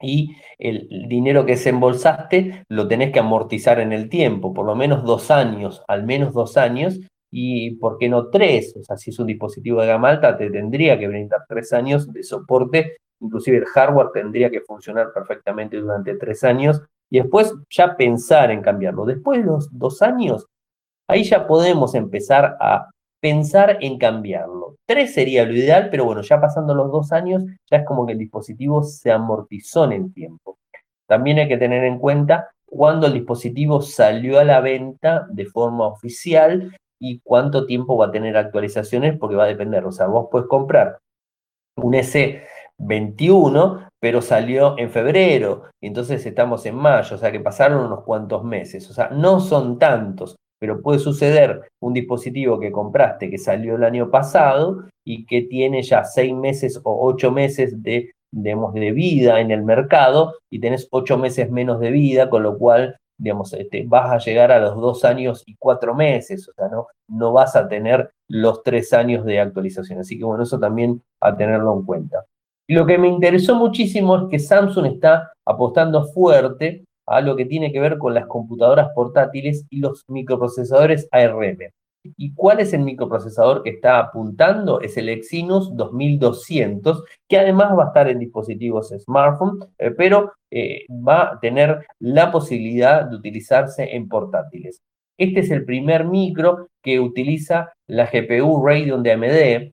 y 0.00 0.36
el 0.58 0.88
dinero 1.08 1.44
que 1.44 1.52
desembolsaste 1.52 2.64
lo 2.68 2.88
tenés 2.88 3.12
que 3.12 3.20
amortizar 3.20 3.80
en 3.80 3.92
el 3.92 4.08
tiempo, 4.08 4.52
por 4.54 4.66
lo 4.66 4.74
menos 4.74 5.04
dos 5.04 5.30
años, 5.30 5.82
al 5.88 6.04
menos 6.04 6.32
dos 6.32 6.56
años, 6.56 7.00
y 7.30 7.76
por 7.76 7.98
qué 7.98 8.08
no 8.08 8.28
tres, 8.28 8.74
o 8.76 8.82
sea, 8.82 8.96
si 8.96 9.10
es 9.10 9.18
un 9.18 9.26
dispositivo 9.26 9.80
de 9.80 9.86
gama 9.86 10.08
alta, 10.08 10.36
te 10.36 10.50
tendría 10.50 10.98
que 10.98 11.06
brindar 11.06 11.40
tres 11.48 11.72
años 11.72 12.12
de 12.12 12.22
soporte, 12.22 12.96
inclusive 13.20 13.58
el 13.58 13.66
hardware 13.66 14.08
tendría 14.12 14.50
que 14.50 14.62
funcionar 14.62 15.12
perfectamente 15.12 15.76
durante 15.76 16.16
tres 16.16 16.42
años, 16.42 16.82
y 17.08 17.20
después 17.20 17.54
ya 17.68 17.96
pensar 17.96 18.50
en 18.50 18.62
cambiarlo. 18.62 19.04
Después 19.04 19.40
de 19.40 19.46
los 19.46 19.68
dos 19.70 20.00
años, 20.02 20.46
ahí 21.08 21.24
ya 21.24 21.46
podemos 21.46 21.94
empezar 21.94 22.56
a 22.60 22.88
pensar 23.20 23.78
en 23.80 23.98
cambiarlo. 23.98 24.76
Tres 24.86 25.14
sería 25.14 25.44
lo 25.44 25.52
ideal, 25.52 25.88
pero 25.90 26.04
bueno, 26.04 26.22
ya 26.22 26.40
pasando 26.40 26.74
los 26.74 26.90
dos 26.90 27.12
años, 27.12 27.44
ya 27.70 27.78
es 27.78 27.84
como 27.84 28.06
que 28.06 28.12
el 28.12 28.18
dispositivo 28.18 28.82
se 28.82 29.12
amortizó 29.12 29.84
en 29.84 29.92
el 29.92 30.12
tiempo. 30.12 30.58
También 31.06 31.38
hay 31.38 31.48
que 31.48 31.58
tener 31.58 31.84
en 31.84 31.98
cuenta 31.98 32.50
cuándo 32.66 33.06
el 33.06 33.14
dispositivo 33.14 33.82
salió 33.82 34.38
a 34.38 34.44
la 34.44 34.60
venta 34.60 35.26
de 35.30 35.44
forma 35.44 35.86
oficial 35.86 36.74
y 36.98 37.20
cuánto 37.20 37.66
tiempo 37.66 37.96
va 37.96 38.06
a 38.06 38.12
tener 38.12 38.36
actualizaciones, 38.36 39.18
porque 39.18 39.36
va 39.36 39.44
a 39.44 39.48
depender. 39.48 39.84
O 39.84 39.92
sea, 39.92 40.06
vos 40.06 40.28
puedes 40.30 40.48
comprar 40.48 40.98
un 41.76 41.94
S21, 41.94 43.88
pero 43.98 44.22
salió 44.22 44.78
en 44.78 44.90
febrero, 44.90 45.64
y 45.80 45.88
entonces 45.88 46.24
estamos 46.24 46.64
en 46.66 46.76
mayo, 46.76 47.16
o 47.16 47.18
sea 47.18 47.32
que 47.32 47.40
pasaron 47.40 47.84
unos 47.84 48.04
cuantos 48.04 48.44
meses. 48.44 48.88
O 48.90 48.92
sea, 48.92 49.08
no 49.10 49.40
son 49.40 49.78
tantos 49.78 50.36
pero 50.60 50.82
puede 50.82 50.98
suceder 50.98 51.62
un 51.80 51.94
dispositivo 51.94 52.60
que 52.60 52.70
compraste 52.70 53.30
que 53.30 53.38
salió 53.38 53.76
el 53.76 53.84
año 53.84 54.10
pasado 54.10 54.84
y 55.04 55.24
que 55.26 55.42
tiene 55.42 55.82
ya 55.82 56.04
seis 56.04 56.34
meses 56.34 56.78
o 56.84 57.06
ocho 57.08 57.32
meses 57.32 57.82
de, 57.82 58.12
de 58.30 58.92
vida 58.92 59.40
en 59.40 59.50
el 59.50 59.62
mercado 59.62 60.34
y 60.50 60.60
tenés 60.60 60.86
ocho 60.90 61.18
meses 61.18 61.50
menos 61.50 61.80
de 61.80 61.90
vida, 61.90 62.30
con 62.30 62.42
lo 62.42 62.58
cual 62.58 62.96
digamos, 63.20 63.52
este, 63.52 63.84
vas 63.86 64.10
a 64.10 64.18
llegar 64.18 64.50
a 64.50 64.58
los 64.58 64.76
dos 64.76 65.04
años 65.04 65.42
y 65.46 65.54
cuatro 65.56 65.94
meses, 65.94 66.48
o 66.48 66.52
sea, 66.54 66.68
no, 66.68 66.86
no 67.06 67.32
vas 67.32 67.54
a 67.54 67.68
tener 67.68 68.10
los 68.28 68.62
tres 68.62 68.94
años 68.94 69.26
de 69.26 69.40
actualización. 69.40 70.00
Así 70.00 70.18
que 70.18 70.24
bueno, 70.24 70.42
eso 70.42 70.58
también 70.58 71.02
a 71.20 71.36
tenerlo 71.36 71.74
en 71.74 71.84
cuenta. 71.84 72.24
Lo 72.66 72.86
que 72.86 72.96
me 72.96 73.08
interesó 73.08 73.56
muchísimo 73.56 74.16
es 74.16 74.22
que 74.30 74.38
Samsung 74.38 74.86
está 74.86 75.32
apostando 75.44 76.04
fuerte 76.04 76.84
a 77.10 77.20
lo 77.20 77.34
que 77.34 77.44
tiene 77.44 77.72
que 77.72 77.80
ver 77.80 77.98
con 77.98 78.14
las 78.14 78.26
computadoras 78.26 78.90
portátiles 78.94 79.66
y 79.68 79.80
los 79.80 80.04
microprocesadores 80.08 81.08
ARM. 81.10 81.58
¿Y 82.02 82.32
cuál 82.34 82.60
es 82.60 82.72
el 82.72 82.82
microprocesador 82.82 83.64
que 83.64 83.70
está 83.70 83.98
apuntando? 83.98 84.80
Es 84.80 84.96
el 84.96 85.08
Exynos 85.08 85.76
2200, 85.76 87.04
que 87.28 87.38
además 87.38 87.76
va 87.76 87.84
a 87.84 87.86
estar 87.88 88.08
en 88.08 88.20
dispositivos 88.20 88.94
smartphone, 88.96 89.58
eh, 89.76 89.90
pero 89.90 90.32
eh, 90.50 90.86
va 90.88 91.32
a 91.32 91.40
tener 91.40 91.84
la 91.98 92.30
posibilidad 92.30 93.04
de 93.04 93.16
utilizarse 93.16 93.94
en 93.94 94.08
portátiles. 94.08 94.80
Este 95.18 95.40
es 95.40 95.50
el 95.50 95.64
primer 95.64 96.04
micro 96.04 96.68
que 96.80 97.00
utiliza 97.00 97.72
la 97.88 98.06
GPU 98.06 98.64
Radeon 98.64 99.02
de 99.02 99.12
AMD, 99.12 99.72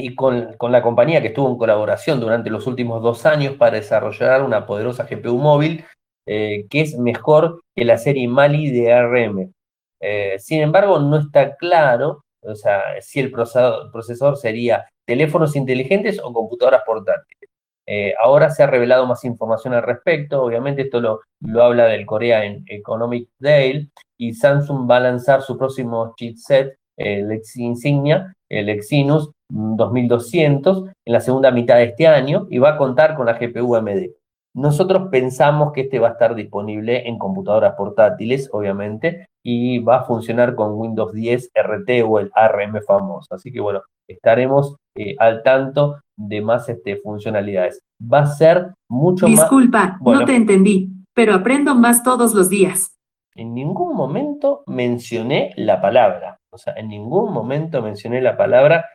y 0.00 0.14
con, 0.14 0.54
con, 0.58 0.70
la 0.70 0.82
compañía 0.82 1.20
que 1.20 1.28
estuvo 1.28 1.50
en 1.50 1.58
colaboración 1.58 2.20
durante 2.20 2.50
los 2.50 2.66
últimos 2.66 3.02
dos 3.02 3.26
años 3.26 3.54
para 3.54 3.78
desarrollar 3.78 4.44
una 4.44 4.64
poderosa 4.64 5.08
GPU 5.10 5.38
móvil 5.38 5.84
eh, 6.28 6.66
que 6.70 6.82
es 6.82 6.98
mejor 6.98 7.62
que 7.74 7.84
la 7.84 7.98
serie 7.98 8.28
Mali 8.28 8.70
de 8.70 8.92
ARM. 8.92 9.52
Eh, 10.00 10.36
sin 10.38 10.60
embargo, 10.60 10.98
no 11.00 11.16
está 11.16 11.56
claro 11.56 12.24
o 12.42 12.54
sea, 12.54 12.82
si 13.00 13.20
el 13.20 13.30
procesador, 13.30 14.36
sería 14.36 14.86
teléfonos 15.06 15.56
inteligentes 15.56 16.20
o 16.22 16.32
computadoras 16.32 16.82
portátiles. 16.84 17.50
Eh, 17.86 18.14
ahora 18.20 18.50
se 18.50 18.62
ha 18.62 18.66
revelado 18.66 19.06
más 19.06 19.24
información 19.24 19.72
al 19.72 19.82
respecto, 19.82 20.42
obviamente 20.42 20.82
esto 20.82 21.00
lo, 21.00 21.20
lo 21.40 21.62
habla 21.62 21.86
del 21.86 22.04
Korea 22.04 22.44
en 22.44 22.62
Economic 22.66 23.28
Daily, 23.38 23.90
y 24.18 24.34
Samsung 24.34 24.90
va 24.90 24.98
a 24.98 25.00
lanzar 25.00 25.42
su 25.42 25.56
próximo 25.56 26.14
chipset, 26.16 26.76
el 26.96 27.40
Insignia, 27.56 28.34
el 28.50 28.68
Exynos 28.68 29.30
2200, 29.48 30.84
en 31.06 31.12
la 31.12 31.20
segunda 31.20 31.50
mitad 31.50 31.76
de 31.76 31.84
este 31.84 32.06
año, 32.06 32.46
y 32.50 32.58
va 32.58 32.70
a 32.70 32.76
contar 32.76 33.14
con 33.14 33.24
la 33.24 33.38
GPU 33.38 33.74
AMD. 33.76 34.10
Nosotros 34.58 35.08
pensamos 35.08 35.72
que 35.72 35.82
este 35.82 36.00
va 36.00 36.08
a 36.08 36.12
estar 36.12 36.34
disponible 36.34 37.08
en 37.08 37.16
computadoras 37.16 37.76
portátiles, 37.76 38.50
obviamente, 38.52 39.28
y 39.40 39.78
va 39.78 39.98
a 39.98 40.02
funcionar 40.02 40.56
con 40.56 40.72
Windows 40.72 41.12
10 41.12 41.52
RT 41.54 42.02
o 42.04 42.18
el 42.18 42.32
ARM 42.34 42.82
famoso. 42.84 43.32
Así 43.32 43.52
que 43.52 43.60
bueno, 43.60 43.82
estaremos 44.08 44.74
eh, 44.96 45.14
al 45.20 45.44
tanto 45.44 46.00
de 46.16 46.40
más 46.40 46.68
este, 46.68 46.96
funcionalidades. 46.96 47.78
Va 48.02 48.22
a 48.22 48.26
ser 48.26 48.74
mucho 48.88 49.28
más... 49.28 49.38
Disculpa, 49.38 49.96
no 50.00 50.24
te 50.24 50.34
entendí, 50.34 50.90
pero 51.14 51.34
aprendo 51.34 51.76
más 51.76 52.02
todos 52.02 52.34
los 52.34 52.48
días. 52.48 52.96
En 53.36 53.54
ningún 53.54 53.94
momento 53.94 54.64
mencioné 54.66 55.52
la 55.54 55.80
palabra. 55.80 56.40
O 56.50 56.58
sea, 56.58 56.72
en 56.72 56.88
ningún 56.88 57.32
momento 57.32 57.80
mencioné 57.80 58.20
la 58.20 58.36
palabra. 58.36 58.86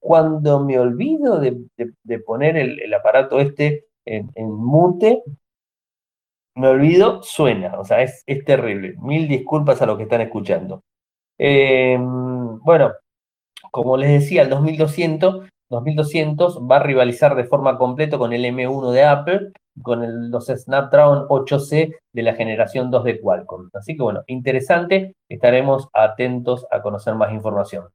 Cuando 0.00 0.64
me 0.64 0.80
olvido 0.80 1.38
de, 1.38 1.60
poner 2.26 2.56
el 2.56 2.92
aparato 2.92 3.38
este 3.38 3.84
en, 4.04 4.30
mute, 4.36 5.22
me 6.54 6.68
olvido, 6.68 7.22
suena, 7.22 7.78
o 7.78 7.84
sea, 7.84 8.02
es, 8.02 8.24
terrible. 8.44 8.94
Mil 9.00 9.28
disculpas 9.28 9.80
a 9.82 9.86
los 9.86 9.96
que 9.96 10.04
están 10.04 10.20
escuchando. 10.20 10.82
Em, 11.38 12.58
bueno, 12.60 12.92
como 13.70 13.96
les 13.96 14.10
decía, 14.10 14.42
el 14.42 14.50
2200, 14.50 15.48
2200 15.70 16.60
va 16.70 16.76
a 16.76 16.82
rivalizar 16.82 17.34
de 17.34 17.44
forma 17.44 17.78
completa 17.78 18.18
con 18.18 18.32
el 18.32 18.44
M1 18.44 18.92
de 18.92 19.04
Apple, 19.04 19.52
con 19.82 20.30
los 20.30 20.46
Snapdragon 20.46 21.26
8C 21.28 21.96
de 22.12 22.22
la 22.22 22.34
generación 22.34 22.90
2 22.90 23.04
de 23.04 23.20
Qualcomm. 23.20 23.70
Así 23.72 23.96
que 23.96 24.02
bueno, 24.02 24.22
interesante, 24.26 25.14
estaremos 25.28 25.88
atentos 25.94 26.66
a 26.70 26.82
conocer 26.82 27.14
más 27.14 27.32
información. 27.32 27.86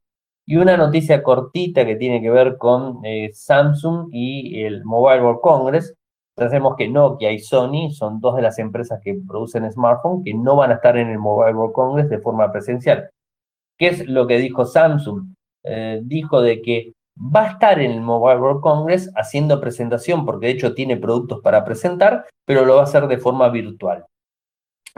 Y 0.46 0.56
una 0.56 0.78
noticia 0.78 1.24
cortita 1.24 1.86
que 1.86 1.98
tiene 1.98 2.22
que 2.22 2.30
ver 2.30 2.58
con 2.58 3.02
eh, 3.04 3.32
Samsung 3.34 4.10
y 4.14 4.64
el 4.64 4.86
Mobile 4.86 5.22
World 5.22 5.42
Congress. 5.42 5.94
Sabemos 6.38 6.76
que 6.78 6.88
Nokia 6.88 7.32
y 7.32 7.40
Sony 7.40 7.90
son 7.92 8.20
dos 8.20 8.36
de 8.36 8.44
las 8.44 8.60
empresas 8.60 9.02
que 9.04 9.18
producen 9.28 9.70
smartphones 9.72 10.24
que 10.24 10.36
no 10.36 10.56
van 10.56 10.70
a 10.70 10.76
estar 10.76 10.96
en 10.96 11.10
el 11.10 11.18
Mobile 11.18 11.56
World 11.56 11.74
Congress 11.74 12.10
de 12.10 12.20
forma 12.20 12.52
presencial. 12.52 13.10
¿Qué 13.78 13.88
es 13.88 14.08
lo 14.08 14.28
que 14.28 14.38
dijo 14.38 14.64
Samsung? 14.64 15.34
Eh, 15.64 16.02
dijo 16.04 16.42
de 16.42 16.62
que 16.62 16.94
va 17.18 17.44
a 17.44 17.52
estar 17.54 17.80
en 17.80 17.92
el 17.92 18.02
Mobile 18.02 18.40
World 18.40 18.62
Congress 18.62 19.12
haciendo 19.16 19.60
presentación, 19.60 20.26
porque 20.26 20.46
de 20.46 20.54
hecho 20.54 20.76
tiene 20.76 20.98
productos 20.98 21.42
para 21.42 21.66
presentar, 21.66 22.26
pero 22.46 22.66
lo 22.66 22.76
va 22.76 22.82
a 22.82 22.84
hacer 22.84 23.08
de 23.08 23.18
forma 23.18 23.50
virtual. 23.50 24.06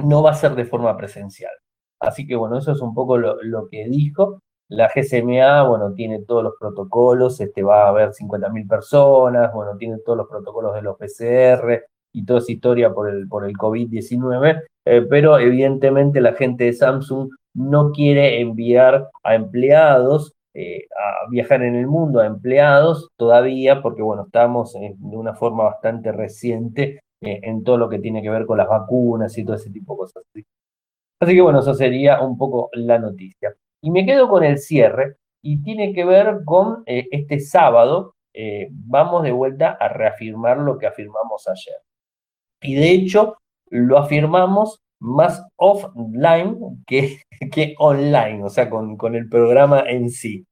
No 0.03 0.21
va 0.21 0.31
a 0.31 0.35
ser 0.35 0.55
de 0.55 0.65
forma 0.65 0.97
presencial. 0.97 1.53
Así 2.01 2.27
que 2.27 2.35
bueno, 2.35 2.57
eso 2.57 2.73
es 2.73 2.81
un 2.81 2.93
poco 2.93 3.17
lo 3.17 3.69
que 3.69 3.87
dijo. 3.87 4.41
La 4.69 4.87
GSMA, 4.93 5.63
bueno, 5.63 5.93
tiene 5.93 6.19
todos 6.19 6.43
los 6.43 6.53
protocolos, 6.59 7.41
este, 7.41 7.63
va 7.63 7.85
a 7.85 7.89
haber 7.89 8.13
50.000 8.13 8.67
personas, 8.67 9.53
bueno, 9.53 9.75
tiene 9.77 9.97
todos 10.05 10.17
los 10.17 10.27
protocolos 10.27 10.75
de 10.75 10.83
los 10.83 10.95
PCR 10.97 11.85
y 12.13 12.25
toda 12.25 12.39
esa 12.39 12.51
historia 12.51 12.93
por 12.93 13.09
el, 13.09 13.27
por 13.27 13.45
el 13.45 13.57
COVID-19, 13.57 14.63
eh, 14.85 15.01
pero 15.09 15.39
evidentemente 15.39 16.21
la 16.21 16.33
gente 16.33 16.65
de 16.65 16.73
Samsung 16.73 17.29
no 17.55 17.91
quiere 17.91 18.39
enviar 18.41 19.09
a 19.23 19.35
empleados 19.35 20.33
eh, 20.53 20.87
a 20.97 21.29
viajar 21.29 21.63
en 21.63 21.75
el 21.75 21.87
mundo, 21.87 22.19
a 22.19 22.25
empleados 22.25 23.09
todavía, 23.17 23.81
porque 23.81 24.01
bueno, 24.01 24.23
estamos 24.23 24.73
de 24.73 25.17
una 25.17 25.35
forma 25.35 25.63
bastante 25.63 26.11
reciente 26.11 27.01
eh, 27.21 27.39
en 27.43 27.63
todo 27.63 27.77
lo 27.77 27.89
que 27.89 27.99
tiene 27.99 28.21
que 28.21 28.29
ver 28.29 28.45
con 28.45 28.57
las 28.57 28.67
vacunas 28.67 29.37
y 29.37 29.43
todo 29.45 29.55
ese 29.55 29.69
tipo 29.69 29.93
de 29.93 29.97
cosas. 29.99 30.23
Así 31.19 31.35
que 31.35 31.41
bueno, 31.41 31.59
eso 31.59 31.73
sería 31.73 32.21
un 32.21 32.37
poco 32.37 32.69
la 32.73 32.97
noticia. 32.97 33.55
Y 33.81 33.91
me 33.91 34.05
quedo 34.05 34.29
con 34.29 34.43
el 34.43 34.57
cierre 34.57 35.15
y 35.41 35.61
tiene 35.63 35.93
que 35.93 36.05
ver 36.05 36.39
con 36.45 36.83
eh, 36.85 37.07
este 37.11 37.39
sábado. 37.39 38.15
Eh, 38.33 38.67
vamos 38.71 39.23
de 39.23 39.31
vuelta 39.31 39.77
a 39.79 39.89
reafirmar 39.89 40.57
lo 40.57 40.77
que 40.77 40.87
afirmamos 40.87 41.47
ayer. 41.47 41.77
Y 42.61 42.75
de 42.75 42.91
hecho, 42.91 43.37
lo 43.69 43.97
afirmamos 43.97 44.79
más 44.99 45.45
offline 45.55 46.83
que, 46.85 47.21
que 47.51 47.75
online, 47.79 48.43
o 48.43 48.49
sea, 48.49 48.69
con, 48.69 48.97
con 48.97 49.15
el 49.15 49.29
programa 49.29 49.81
en 49.87 50.09
sí. 50.09 50.45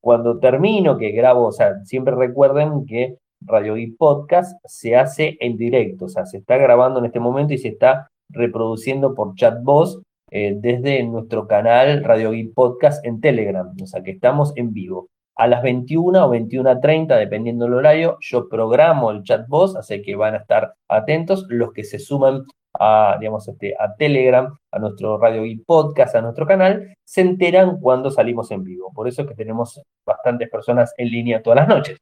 Cuando 0.00 0.40
termino, 0.40 0.98
que 0.98 1.12
grabo, 1.12 1.46
o 1.46 1.52
sea, 1.52 1.84
siempre 1.84 2.14
recuerden 2.16 2.84
que 2.86 3.18
Radio 3.40 3.76
y 3.76 3.92
Podcast 3.92 4.56
se 4.64 4.96
hace 4.96 5.36
en 5.40 5.56
directo, 5.56 6.06
o 6.06 6.08
sea, 6.08 6.26
se 6.26 6.38
está 6.38 6.56
grabando 6.56 6.98
en 6.98 7.06
este 7.06 7.20
momento 7.20 7.54
y 7.54 7.58
se 7.58 7.68
está 7.68 8.08
reproduciendo 8.28 9.14
por 9.14 9.34
chat 9.34 9.62
voz 9.62 10.00
eh, 10.34 10.54
desde 10.56 11.02
nuestro 11.02 11.46
canal 11.46 12.02
Radio 12.02 12.30
Geek 12.30 12.54
Podcast 12.54 13.04
en 13.04 13.20
Telegram, 13.20 13.70
o 13.82 13.86
sea 13.86 14.02
que 14.02 14.12
estamos 14.12 14.54
en 14.56 14.72
vivo. 14.72 15.10
A 15.36 15.46
las 15.46 15.62
21 15.62 16.26
o 16.26 16.30
21.30, 16.34 17.18
dependiendo 17.18 17.66
del 17.66 17.74
horario, 17.74 18.16
yo 18.22 18.48
programo 18.48 19.10
el 19.10 19.24
chat 19.24 19.46
voz, 19.46 19.76
así 19.76 20.00
que 20.00 20.16
van 20.16 20.32
a 20.32 20.38
estar 20.38 20.72
atentos 20.88 21.44
los 21.50 21.74
que 21.74 21.84
se 21.84 21.98
suman 21.98 22.46
a, 22.80 23.18
digamos, 23.20 23.46
este, 23.46 23.74
a 23.78 23.94
Telegram, 23.94 24.56
a 24.70 24.78
nuestro 24.78 25.18
Radio 25.18 25.42
Geek 25.42 25.66
Podcast, 25.66 26.16
a 26.16 26.22
nuestro 26.22 26.46
canal, 26.46 26.94
se 27.04 27.20
enteran 27.20 27.78
cuando 27.78 28.10
salimos 28.10 28.50
en 28.52 28.64
vivo. 28.64 28.90
Por 28.94 29.08
eso 29.08 29.22
es 29.22 29.28
que 29.28 29.34
tenemos 29.34 29.82
bastantes 30.06 30.48
personas 30.48 30.94
en 30.96 31.10
línea 31.10 31.42
todas 31.42 31.58
las 31.58 31.68
noches. 31.68 31.98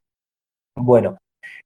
Bueno, 0.73 1.17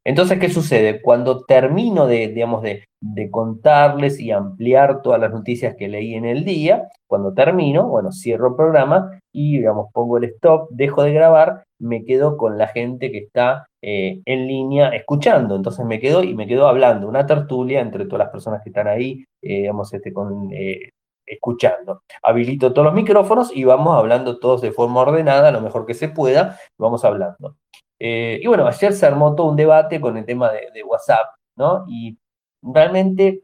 entonces, 0.05 0.39
¿qué 0.39 0.49
sucede? 0.49 1.01
Cuando 1.01 1.45
termino 1.45 2.05
de, 2.05 2.27
digamos, 2.27 2.61
de, 2.61 2.85
contarles 3.31 4.19
y 4.19 4.31
ampliar 4.31 5.01
todas 5.01 5.19
las 5.19 5.31
noticias 5.31 5.75
que 5.75 5.87
leí 5.87 6.13
en 6.13 6.25
el 6.25 6.45
día, 6.45 6.87
cuando 7.07 7.33
termino, 7.33 7.87
bueno, 7.87 8.11
cierro 8.11 8.49
el 8.49 8.55
programa 8.55 9.19
y, 9.33 9.57
digamos, 9.57 9.87
pongo 9.91 10.17
el 10.17 10.25
stop, 10.25 10.69
dejo 10.69 11.01
de 11.03 11.13
grabar, 11.13 11.63
me 11.79 12.05
quedo 12.05 12.37
con 12.37 12.57
la 12.57 12.67
gente 12.67 13.11
que 13.11 13.17
está 13.17 13.67
eh, 13.81 14.21
en 14.25 14.47
línea 14.47 14.89
escuchando. 14.89 15.55
Entonces 15.55 15.85
me 15.85 15.99
quedo 15.99 16.23
y 16.23 16.35
me 16.35 16.45
quedo 16.45 16.67
hablando, 16.67 17.07
una 17.07 17.25
tertulia 17.25 17.81
entre 17.81 18.05
todas 18.05 18.25
las 18.25 18.29
personas 18.29 18.61
que 18.63 18.69
están 18.69 18.87
ahí, 18.87 19.25
eh, 19.41 19.61
digamos, 19.61 19.91
este, 19.91 20.13
con, 20.13 20.49
eh, 20.53 20.91
escuchando. 21.25 22.01
Habilito 22.21 22.73
todos 22.73 22.85
los 22.85 22.93
micrófonos 22.93 23.55
y 23.55 23.63
vamos 23.63 23.97
hablando 23.97 24.39
todos 24.39 24.61
de 24.61 24.71
forma 24.71 25.01
ordenada, 25.01 25.51
lo 25.51 25.61
mejor 25.61 25.85
que 25.87 25.95
se 25.95 26.09
pueda, 26.09 26.59
vamos 26.77 27.03
hablando. 27.05 27.55
Eh, 27.99 28.39
y 28.41 28.47
bueno, 28.47 28.67
ayer 28.67 28.93
se 28.93 29.05
armó 29.05 29.35
todo 29.35 29.49
un 29.49 29.55
debate 29.55 30.01
con 30.01 30.17
el 30.17 30.25
tema 30.25 30.51
de, 30.51 30.83
WhatsApp, 30.83 31.35
¿no? 31.57 31.85
Y 31.87 32.17
realmente 32.61 33.43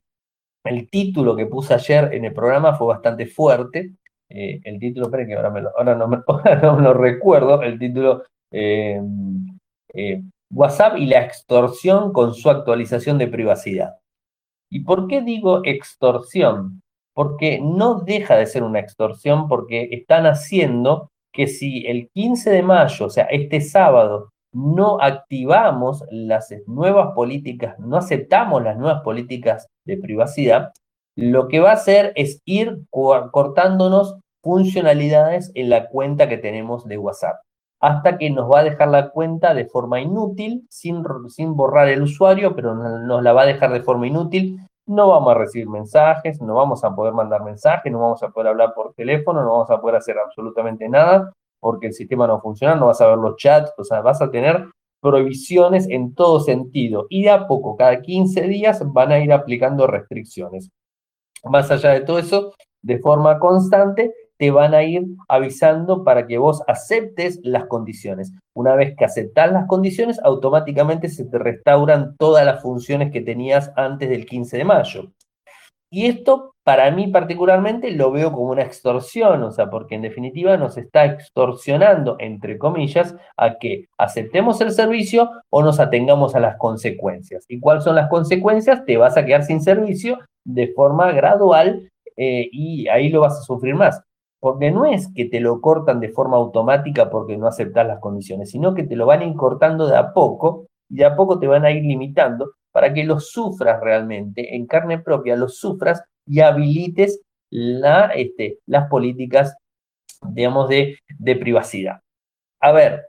el 0.64 0.90
título 0.90 1.36
que 1.36 1.46
puse 1.46 1.74
ayer 1.74 2.14
en 2.14 2.26
el 2.26 2.34
programa 2.34 2.76
fue 2.76 2.88
bastante 2.88 3.26
fuerte. 3.26 3.96
Eh, 4.30 4.62
el 4.64 4.80
título, 4.80 5.08
esperen 5.08 5.28
que 5.28 5.36
ahora, 5.36 5.96
no, 5.96 6.08
lo 6.82 6.94
recuerdo, 6.94 7.62
el 7.62 7.80
título 7.80 8.24
eh, 8.52 9.02
WhatsApp 10.54 10.98
y 10.98 11.06
la 11.06 11.24
extorsión 11.24 12.12
con 12.12 12.34
su 12.34 12.50
actualización 12.50 13.18
de 13.18 13.28
privacidad. 13.28 13.96
¿Y 14.70 14.82
por 14.82 15.08
qué 15.08 15.22
digo 15.22 15.62
extorsión? 15.66 16.82
Porque 17.14 17.60
no 17.62 18.02
deja 18.02 18.38
de 18.38 18.46
ser 18.46 18.64
una 18.64 18.80
extorsión 18.80 19.48
porque 19.48 19.90
están 19.92 20.26
haciendo 20.26 21.10
que 21.34 21.48
si 21.48 21.86
el 21.88 22.10
15 22.14 22.50
de 22.52 22.64
mayo, 22.64 23.06
o 23.06 23.10
sea, 23.10 23.26
este 23.26 23.62
sábado, 23.62 24.31
no 24.54 25.00
activamos 25.02 26.04
las 26.12 26.54
nuevas 26.68 27.14
políticas, 27.14 27.80
no 27.80 27.98
aceptamos 27.98 28.64
las 28.64 28.78
nuevas 28.78 29.02
políticas 29.02 29.68
de 29.86 29.98
privacidad, 29.98 30.72
lo 31.16 31.48
que 31.48 31.60
va 31.60 31.72
a 31.72 31.76
hacer 31.76 32.14
es 32.16 32.42
ir 32.46 32.82
cortándonos 32.90 34.18
funcionalidades 34.44 35.52
en 35.56 35.70
la 35.70 35.88
cuenta 35.88 36.30
que 36.30 36.38
tenemos 36.38 36.86
de 36.86 36.98
WhatsApp, 36.98 37.42
hasta 37.80 38.18
que 38.18 38.30
nos 38.30 38.50
va 38.50 38.60
a 38.60 38.64
dejar 38.64 38.90
la 38.90 39.10
cuenta 39.10 39.54
de 39.54 39.66
forma 39.66 40.02
inútil, 40.02 40.66
sin, 40.70 41.04
sin 41.30 41.56
borrar 41.56 41.90
el 41.90 42.04
usuario, 42.04 42.56
pero 42.56 42.76
nos 42.76 43.24
la 43.24 43.34
va 43.34 43.44
a 43.44 43.48
dejar 43.48 43.72
de 43.72 43.82
forma 43.82 44.08
inútil. 44.08 44.60
No 44.88 45.10
vamos 45.10 45.32
a 45.32 45.38
recibir 45.38 45.70
mensajes, 45.70 46.42
no 46.42 46.56
vamos 46.56 46.84
a 46.84 46.94
poder 46.96 47.14
mandar 47.14 47.44
mensajes, 47.44 47.92
no 47.92 48.00
vamos 48.00 48.24
a 48.24 48.30
poder 48.30 48.50
hablar 48.50 48.74
por 48.74 48.94
teléfono, 48.94 49.44
no 49.44 49.52
vamos 49.52 49.70
a 49.70 49.80
poder 49.80 49.98
hacer 49.98 50.18
absolutamente 50.18 50.90
nada 50.90 51.34
porque 51.62 51.88
el 51.88 51.94
sistema 51.94 52.28
no 52.28 52.42
funciona, 52.42 52.76
no 52.76 52.88
vas 52.88 53.00
a 53.00 53.08
ver 53.08 53.18
los 53.18 53.38
chats, 53.38 53.72
o 53.78 53.86
sea, 53.86 54.02
vas 54.02 54.22
a 54.22 54.30
tener 54.30 54.66
prohibiciones 55.00 55.88
en 55.90 56.14
todo 56.14 56.42
sentido. 56.42 57.08
Y 57.10 57.24
de 57.24 57.30
a 57.30 57.48
poco, 57.48 57.78
cada 57.78 58.02
15 58.02 58.42
días, 58.48 58.82
van 58.92 59.12
a 59.12 59.20
ir 59.20 59.32
aplicando 59.32 59.88
restricciones. 59.88 60.70
Más 61.44 61.72
allá 61.72 61.92
de 61.92 62.02
todo 62.02 62.20
eso, 62.20 62.54
de 62.82 63.00
forma 63.00 63.40
constante, 63.40 64.14
te 64.38 64.50
van 64.50 64.74
a 64.74 64.84
ir 64.84 65.06
avisando 65.28 66.04
para 66.04 66.26
que 66.26 66.40
vos 66.40 66.64
aceptes 66.68 67.40
las 67.44 67.68
condiciones. 67.68 68.32
Una 68.56 68.76
vez 68.76 68.96
que 68.98 69.06
aceptas 69.06 69.52
las 69.52 69.68
condiciones, 69.68 70.20
automáticamente 70.24 71.10
se 71.10 71.26
te 71.26 71.38
restauran 71.38 72.16
todas 72.18 72.44
las 72.44 72.62
funciones 72.62 73.12
que 73.12 73.22
tenías 73.22 73.72
antes 73.76 74.10
del 74.10 74.26
15 74.26 74.58
de 74.58 74.64
mayo. 74.64 75.12
Y 75.94 76.06
esto, 76.06 76.54
para 76.64 76.90
mí 76.90 77.08
particularmente, 77.08 77.92
lo 77.92 78.12
veo 78.14 78.32
como 78.32 78.52
una 78.52 78.62
extorsión, 78.62 79.44
o 79.44 79.52
sea, 79.52 79.70
porque 79.70 79.96
en 79.96 80.02
definitiva 80.02 80.56
nos 80.56 80.78
está 80.78 81.04
extorsionando, 81.04 82.16
entre 82.20 82.58
comillas, 82.58 83.14
a 83.36 83.58
que 83.58 83.90
aceptemos 83.98 84.62
el 84.62 84.72
servicio 84.72 85.30
o 85.50 85.62
nos 85.62 85.82
atengamos 85.82 86.34
a 86.34 86.40
las 86.40 86.56
consecuencias. 86.56 87.44
¿Y 87.50 87.60
cuáles 87.60 87.84
son 87.84 87.96
las 87.96 88.10
consecuencias? 88.10 88.86
Te 88.86 88.96
vas 88.96 89.18
a 89.18 89.26
quedar 89.26 89.44
sin 89.44 89.62
servicio 89.62 90.20
de 90.46 90.70
forma 90.70 91.12
gradual 91.12 91.92
eh, 92.16 92.48
y 92.54 92.88
ahí 92.88 93.10
lo 93.10 93.20
vas 93.20 93.38
a 93.40 93.44
sufrir 93.44 93.76
más. 93.76 94.02
Porque 94.40 94.72
no 94.72 94.86
es 94.86 95.10
que 95.14 95.26
te 95.26 95.42
lo 95.42 95.60
cortan 95.60 96.00
de 96.00 96.10
forma 96.10 96.38
automática 96.38 97.10
porque 97.10 97.38
no 97.38 97.48
aceptas 97.48 97.86
las 97.86 98.00
condiciones, 98.00 98.50
sino 98.50 98.74
que 98.74 98.84
te 98.84 98.96
lo 98.96 99.06
van 99.06 99.20
a 99.20 99.26
ir 99.26 99.36
cortando 99.36 99.88
de 99.88 99.98
a 99.98 100.14
poco 100.14 100.68
y 100.90 100.96
de 100.96 101.06
a 101.06 101.18
poco 101.18 101.38
te 101.38 101.48
van 101.48 101.66
a 101.66 101.72
ir 101.72 101.84
limitando 101.84 102.54
para 102.72 102.94
que 102.94 103.04
lo 103.04 103.20
sufras 103.20 103.80
realmente, 103.82 104.56
en 104.56 104.66
carne 104.66 105.00
propia, 105.00 105.36
lo 105.36 105.50
sufras 105.50 106.04
y 106.26 106.40
habilites 106.40 107.22
este, 108.16 108.60
las 108.66 108.88
políticas, 108.88 109.56
digamos, 110.22 110.70
de, 110.70 110.98
privacidad. 111.40 112.02
A 112.60 112.72
ver, 112.72 113.08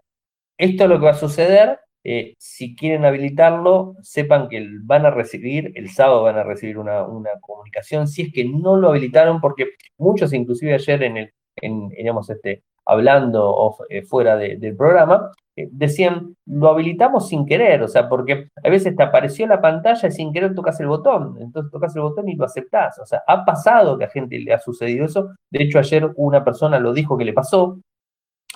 esto 0.58 0.84
es 0.84 0.90
lo 0.90 0.98
que 0.98 1.04
va 1.04 1.12
a 1.12 1.14
suceder. 1.14 1.78
Eh, 2.04 2.34
si 2.38 2.74
quieren 2.74 3.04
habilitarlo, 3.04 3.94
sepan 4.02 4.48
que 4.48 4.66
van 4.82 5.06
a 5.06 5.10
recibir, 5.10 5.72
el 5.76 5.90
sábado 5.90 6.24
van 6.24 6.36
a 6.36 6.42
recibir 6.42 6.78
una, 6.78 7.06
una 7.06 7.30
comunicación, 7.40 8.08
si 8.08 8.22
es 8.22 8.32
que 8.32 8.44
no 8.44 8.76
lo 8.76 8.88
habilitaron, 8.88 9.40
porque 9.40 9.70
muchos, 9.98 10.32
inclusive 10.32 10.74
ayer 10.74 11.04
en 11.04 11.16
el, 11.16 11.34
en, 11.56 11.88
digamos, 11.90 12.28
este, 12.28 12.64
hablando 12.84 13.76
eh, 13.88 14.02
fuera 14.02 14.36
del 14.36 14.76
programa, 14.76 15.30
decían, 15.56 16.34
lo 16.46 16.68
habilitamos 16.68 17.28
sin 17.28 17.44
querer, 17.44 17.82
o 17.82 17.88
sea, 17.88 18.08
porque 18.08 18.48
a 18.62 18.68
veces 18.70 18.96
te 18.96 19.02
apareció 19.02 19.46
la 19.46 19.60
pantalla 19.60 20.08
y 20.08 20.12
sin 20.12 20.32
querer 20.32 20.54
tocas 20.54 20.80
el 20.80 20.86
botón, 20.86 21.36
entonces 21.40 21.70
tocas 21.70 21.94
el 21.94 22.02
botón 22.02 22.28
y 22.28 22.36
lo 22.36 22.44
aceptás, 22.44 22.98
o 22.98 23.06
sea, 23.06 23.22
ha 23.26 23.44
pasado 23.44 23.98
que 23.98 24.04
a 24.04 24.10
gente 24.10 24.38
le 24.38 24.52
ha 24.54 24.58
sucedido 24.58 25.04
eso, 25.04 25.34
de 25.50 25.62
hecho 25.62 25.78
ayer 25.78 26.10
una 26.16 26.42
persona 26.42 26.78
lo 26.78 26.92
dijo 26.92 27.18
que 27.18 27.24
le 27.24 27.34
pasó 27.34 27.80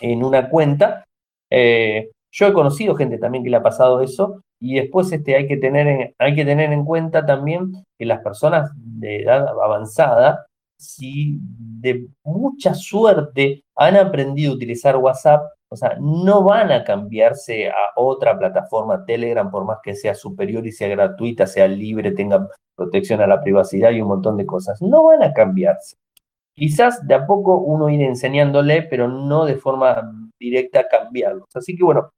en 0.00 0.24
una 0.24 0.48
cuenta, 0.48 1.04
eh, 1.50 2.10
yo 2.32 2.46
he 2.46 2.52
conocido 2.52 2.94
gente 2.94 3.18
también 3.18 3.44
que 3.44 3.50
le 3.50 3.56
ha 3.56 3.62
pasado 3.62 4.00
eso, 4.00 4.42
y 4.58 4.76
después 4.76 5.12
este, 5.12 5.36
hay, 5.36 5.46
que 5.46 5.58
tener 5.58 5.86
en, 5.86 6.14
hay 6.18 6.34
que 6.34 6.44
tener 6.44 6.72
en 6.72 6.84
cuenta 6.84 7.26
también 7.26 7.72
que 7.98 8.06
las 8.06 8.20
personas 8.20 8.70
de 8.74 9.22
edad 9.22 9.46
avanzada, 9.48 10.46
si 10.78 11.38
de 11.40 12.06
mucha 12.24 12.74
suerte 12.74 13.62
han 13.76 13.96
aprendido 13.96 14.52
a 14.52 14.56
utilizar 14.56 14.96
WhatsApp, 14.96 15.42
o 15.68 15.76
sea, 15.76 15.96
no 16.00 16.44
van 16.44 16.70
a 16.70 16.84
cambiarse 16.84 17.68
a 17.68 17.92
otra 17.96 18.38
plataforma 18.38 19.04
Telegram 19.04 19.50
por 19.50 19.64
más 19.64 19.78
que 19.82 19.94
sea 19.94 20.14
superior 20.14 20.66
y 20.66 20.72
sea 20.72 20.88
gratuita, 20.88 21.46
sea 21.46 21.66
libre, 21.66 22.12
tenga 22.12 22.48
protección 22.76 23.20
a 23.20 23.26
la 23.26 23.42
privacidad 23.42 23.90
y 23.90 24.00
un 24.00 24.08
montón 24.08 24.36
de 24.36 24.46
cosas. 24.46 24.80
No 24.80 25.04
van 25.04 25.22
a 25.22 25.32
cambiarse. 25.32 25.96
Quizás 26.54 27.06
de 27.06 27.14
a 27.14 27.26
poco 27.26 27.58
uno 27.58 27.90
ir 27.90 28.02
enseñándole, 28.02 28.82
pero 28.82 29.08
no 29.08 29.44
de 29.44 29.56
forma 29.56 30.10
directa 30.38 30.86
cambiarlos. 30.88 31.48
Así 31.54 31.76
que 31.76 31.84
bueno, 31.84 32.10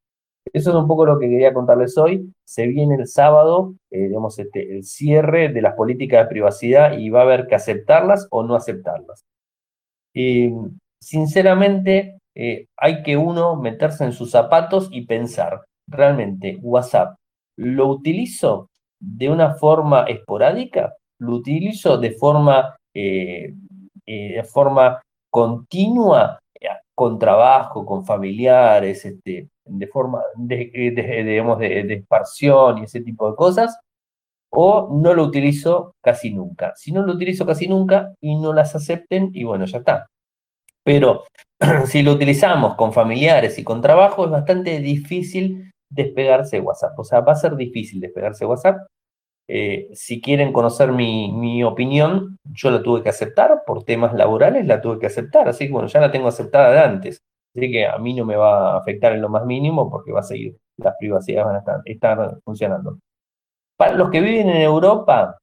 eso 0.52 0.70
es 0.70 0.76
un 0.76 0.86
poco 0.86 1.06
lo 1.06 1.18
que 1.18 1.28
quería 1.28 1.52
contarles 1.54 1.96
hoy. 1.98 2.32
Se 2.44 2.66
viene 2.66 2.96
el 2.96 3.06
sábado, 3.06 3.74
eh, 3.90 4.08
digamos, 4.08 4.38
este, 4.38 4.76
el 4.76 4.84
cierre 4.84 5.48
de 5.48 5.62
las 5.62 5.74
políticas 5.74 6.24
de 6.24 6.30
privacidad 6.30 6.98
y 6.98 7.10
va 7.10 7.20
a 7.20 7.24
haber 7.24 7.46
que 7.46 7.54
aceptarlas 7.54 8.26
o 8.30 8.42
no 8.42 8.54
aceptarlas. 8.54 9.24
Y 10.14 10.52
sinceramente, 11.00 12.17
eh, 12.40 12.68
hay 12.76 13.02
que 13.02 13.16
uno 13.16 13.56
meterse 13.56 14.04
en 14.04 14.12
sus 14.12 14.30
zapatos 14.30 14.88
y 14.92 15.06
pensar, 15.06 15.64
realmente, 15.88 16.56
WhatsApp, 16.62 17.16
¿lo 17.56 17.88
utilizo 17.88 18.70
de 19.00 19.28
una 19.28 19.54
forma 19.54 20.04
esporádica? 20.04 20.94
¿Lo 21.18 21.34
utilizo 21.34 21.98
de 21.98 22.12
forma, 22.12 22.76
eh, 22.94 23.54
eh, 24.06 24.32
de 24.36 24.44
forma 24.44 25.02
continua, 25.30 26.38
con 26.94 27.18
trabajo, 27.18 27.84
con 27.84 28.04
familiares, 28.04 29.04
este, 29.04 29.48
de 29.64 29.86
forma 29.88 30.20
de, 30.36 30.70
digamos, 31.24 31.58
de, 31.58 31.84
de 31.84 32.04
y 32.80 32.84
ese 32.84 33.00
tipo 33.00 33.30
de 33.30 33.36
cosas? 33.36 33.78
o 34.50 34.88
no 34.90 35.12
lo 35.12 35.24
utilizo 35.24 35.94
casi 36.02 36.32
nunca. 36.32 36.72
Si 36.74 36.90
no 36.90 37.02
lo 37.02 37.12
utilizo 37.12 37.44
casi 37.44 37.68
nunca 37.68 38.14
y 38.20 38.34
no 38.34 38.54
las 38.54 38.74
acepten, 38.74 39.30
y 39.34 39.44
bueno, 39.44 39.66
ya 39.66 39.78
está. 39.78 40.06
Pero 40.82 41.24
si 41.86 42.02
lo 42.02 42.12
utilizamos 42.12 42.74
con 42.76 42.92
familiares 42.92 43.58
y 43.58 43.64
con 43.64 43.80
trabajo, 43.80 44.24
es 44.24 44.30
bastante 44.30 44.78
difícil 44.80 45.72
despegarse 45.90 46.56
de 46.56 46.62
WhatsApp. 46.62 46.98
O 46.98 47.04
sea, 47.04 47.20
va 47.20 47.32
a 47.32 47.36
ser 47.36 47.56
difícil 47.56 48.00
despegarse 48.00 48.44
de 48.44 48.48
WhatsApp. 48.48 48.86
Eh, 49.50 49.88
si 49.94 50.20
quieren 50.20 50.52
conocer 50.52 50.92
mi, 50.92 51.32
mi, 51.32 51.64
opinión, 51.64 52.38
yo 52.44 52.70
la 52.70 52.82
tuve 52.82 53.02
que 53.02 53.08
aceptar 53.08 53.62
por 53.66 53.84
temas 53.84 54.12
laborales, 54.12 54.66
la 54.66 54.80
tuve 54.80 54.98
que 54.98 55.06
aceptar. 55.06 55.48
Así 55.48 55.66
que 55.66 55.72
bueno, 55.72 55.88
ya 55.88 56.00
la 56.00 56.10
tengo 56.10 56.28
aceptada 56.28 56.70
de 56.70 56.80
antes. 56.80 57.22
Así 57.56 57.70
que 57.72 57.86
a 57.86 57.98
mí 57.98 58.14
no 58.14 58.24
me 58.26 58.36
va 58.36 58.74
a 58.74 58.78
afectar 58.78 59.12
en 59.14 59.22
lo 59.22 59.30
más 59.30 59.46
mínimo 59.46 59.90
porque 59.90 60.12
va 60.12 60.20
a 60.20 60.22
seguir, 60.22 60.56
las 60.76 60.94
privacidades 60.98 61.46
van 61.46 61.56
a 61.56 61.58
estar, 61.60 61.80
estar 61.86 62.38
funcionando. 62.44 62.98
Para 63.76 63.94
los 63.94 64.10
que 64.10 64.20
viven 64.20 64.50
en 64.50 64.62
Europa, 64.62 65.38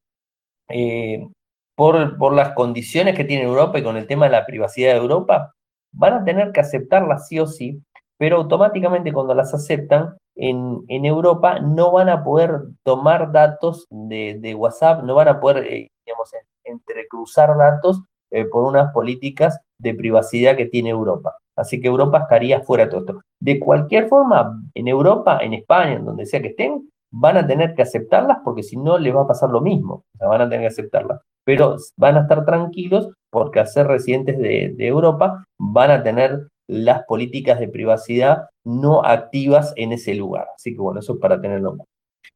eh, 0.69 1.27
por, 1.75 2.17
por 2.17 2.33
las 2.33 2.53
condiciones 2.53 3.15
que 3.15 3.25
tiene 3.25 3.43
Europa 3.43 3.79
y 3.79 3.83
con 3.83 3.97
el 3.97 4.07
tema 4.07 4.25
de 4.25 4.31
la 4.31 4.45
privacidad 4.45 4.93
de 4.93 4.99
Europa, 4.99 5.55
van 5.95 6.13
a 6.13 6.23
tener 6.23 6.51
que 6.51 6.61
aceptarlas 6.61 7.27
sí 7.27 7.39
o 7.39 7.47
sí, 7.47 7.81
pero 8.17 8.37
automáticamente 8.37 9.11
cuando 9.11 9.33
las 9.33 9.53
aceptan, 9.53 10.15
en, 10.35 10.83
en 10.89 11.05
Europa 11.05 11.59
no 11.59 11.91
van 11.91 12.09
a 12.09 12.23
poder 12.23 12.61
tomar 12.83 13.31
datos 13.31 13.87
de, 13.89 14.37
de 14.39 14.53
WhatsApp, 14.53 15.03
no 15.03 15.15
van 15.15 15.29
a 15.29 15.39
poder, 15.39 15.65
eh, 15.65 15.89
digamos, 16.05 16.29
entrecruzar 16.63 17.57
datos 17.57 18.01
eh, 18.31 18.45
por 18.45 18.65
unas 18.65 18.91
políticas 18.91 19.59
de 19.79 19.93
privacidad 19.93 20.57
que 20.57 20.65
tiene 20.65 20.89
Europa. 20.89 21.35
Así 21.55 21.79
que 21.79 21.87
Europa 21.87 22.19
estaría 22.19 22.61
fuera 22.61 22.85
de 22.85 22.89
todo 22.91 22.99
esto. 23.01 23.21
De 23.39 23.59
cualquier 23.59 24.09
forma, 24.09 24.61
en 24.73 24.87
Europa, 24.87 25.39
en 25.41 25.53
España, 25.53 25.93
en 25.93 26.05
donde 26.05 26.25
sea 26.25 26.41
que 26.41 26.49
estén, 26.49 26.89
van 27.11 27.37
a 27.37 27.47
tener 27.47 27.75
que 27.75 27.83
aceptarlas 27.83 28.39
porque 28.43 28.63
si 28.63 28.75
no 28.75 28.97
les 28.97 29.15
va 29.15 29.21
a 29.21 29.27
pasar 29.27 29.49
lo 29.49 29.61
mismo. 29.61 30.03
O 30.15 30.17
sea, 30.17 30.27
van 30.27 30.41
a 30.41 30.49
tener 30.49 30.61
que 30.61 30.73
aceptarlas. 30.73 31.21
Pero 31.45 31.77
van 31.97 32.17
a 32.17 32.21
estar 32.21 32.43
tranquilos 32.43 33.09
porque 33.35 33.59
al 33.59 33.67
ser 33.67 33.87
residentes 33.87 34.37
de, 34.37 34.73
Europa 34.79 35.45
van 35.59 35.91
a 35.91 36.01
tener 36.03 36.47
las 36.69 37.03
políticas 37.03 37.59
de 37.59 37.67
privacidad 37.67 38.45
no 38.63 39.03
activas 39.03 39.73
en 39.75 39.91
ese 39.91 40.15
lugar. 40.15 40.47
Así 40.55 40.73
que 40.73 40.79
bueno, 40.79 41.01
eso 41.01 41.15
es 41.15 41.19
para 41.19 41.41
tenerlo 41.41 41.73
en. 41.73 41.79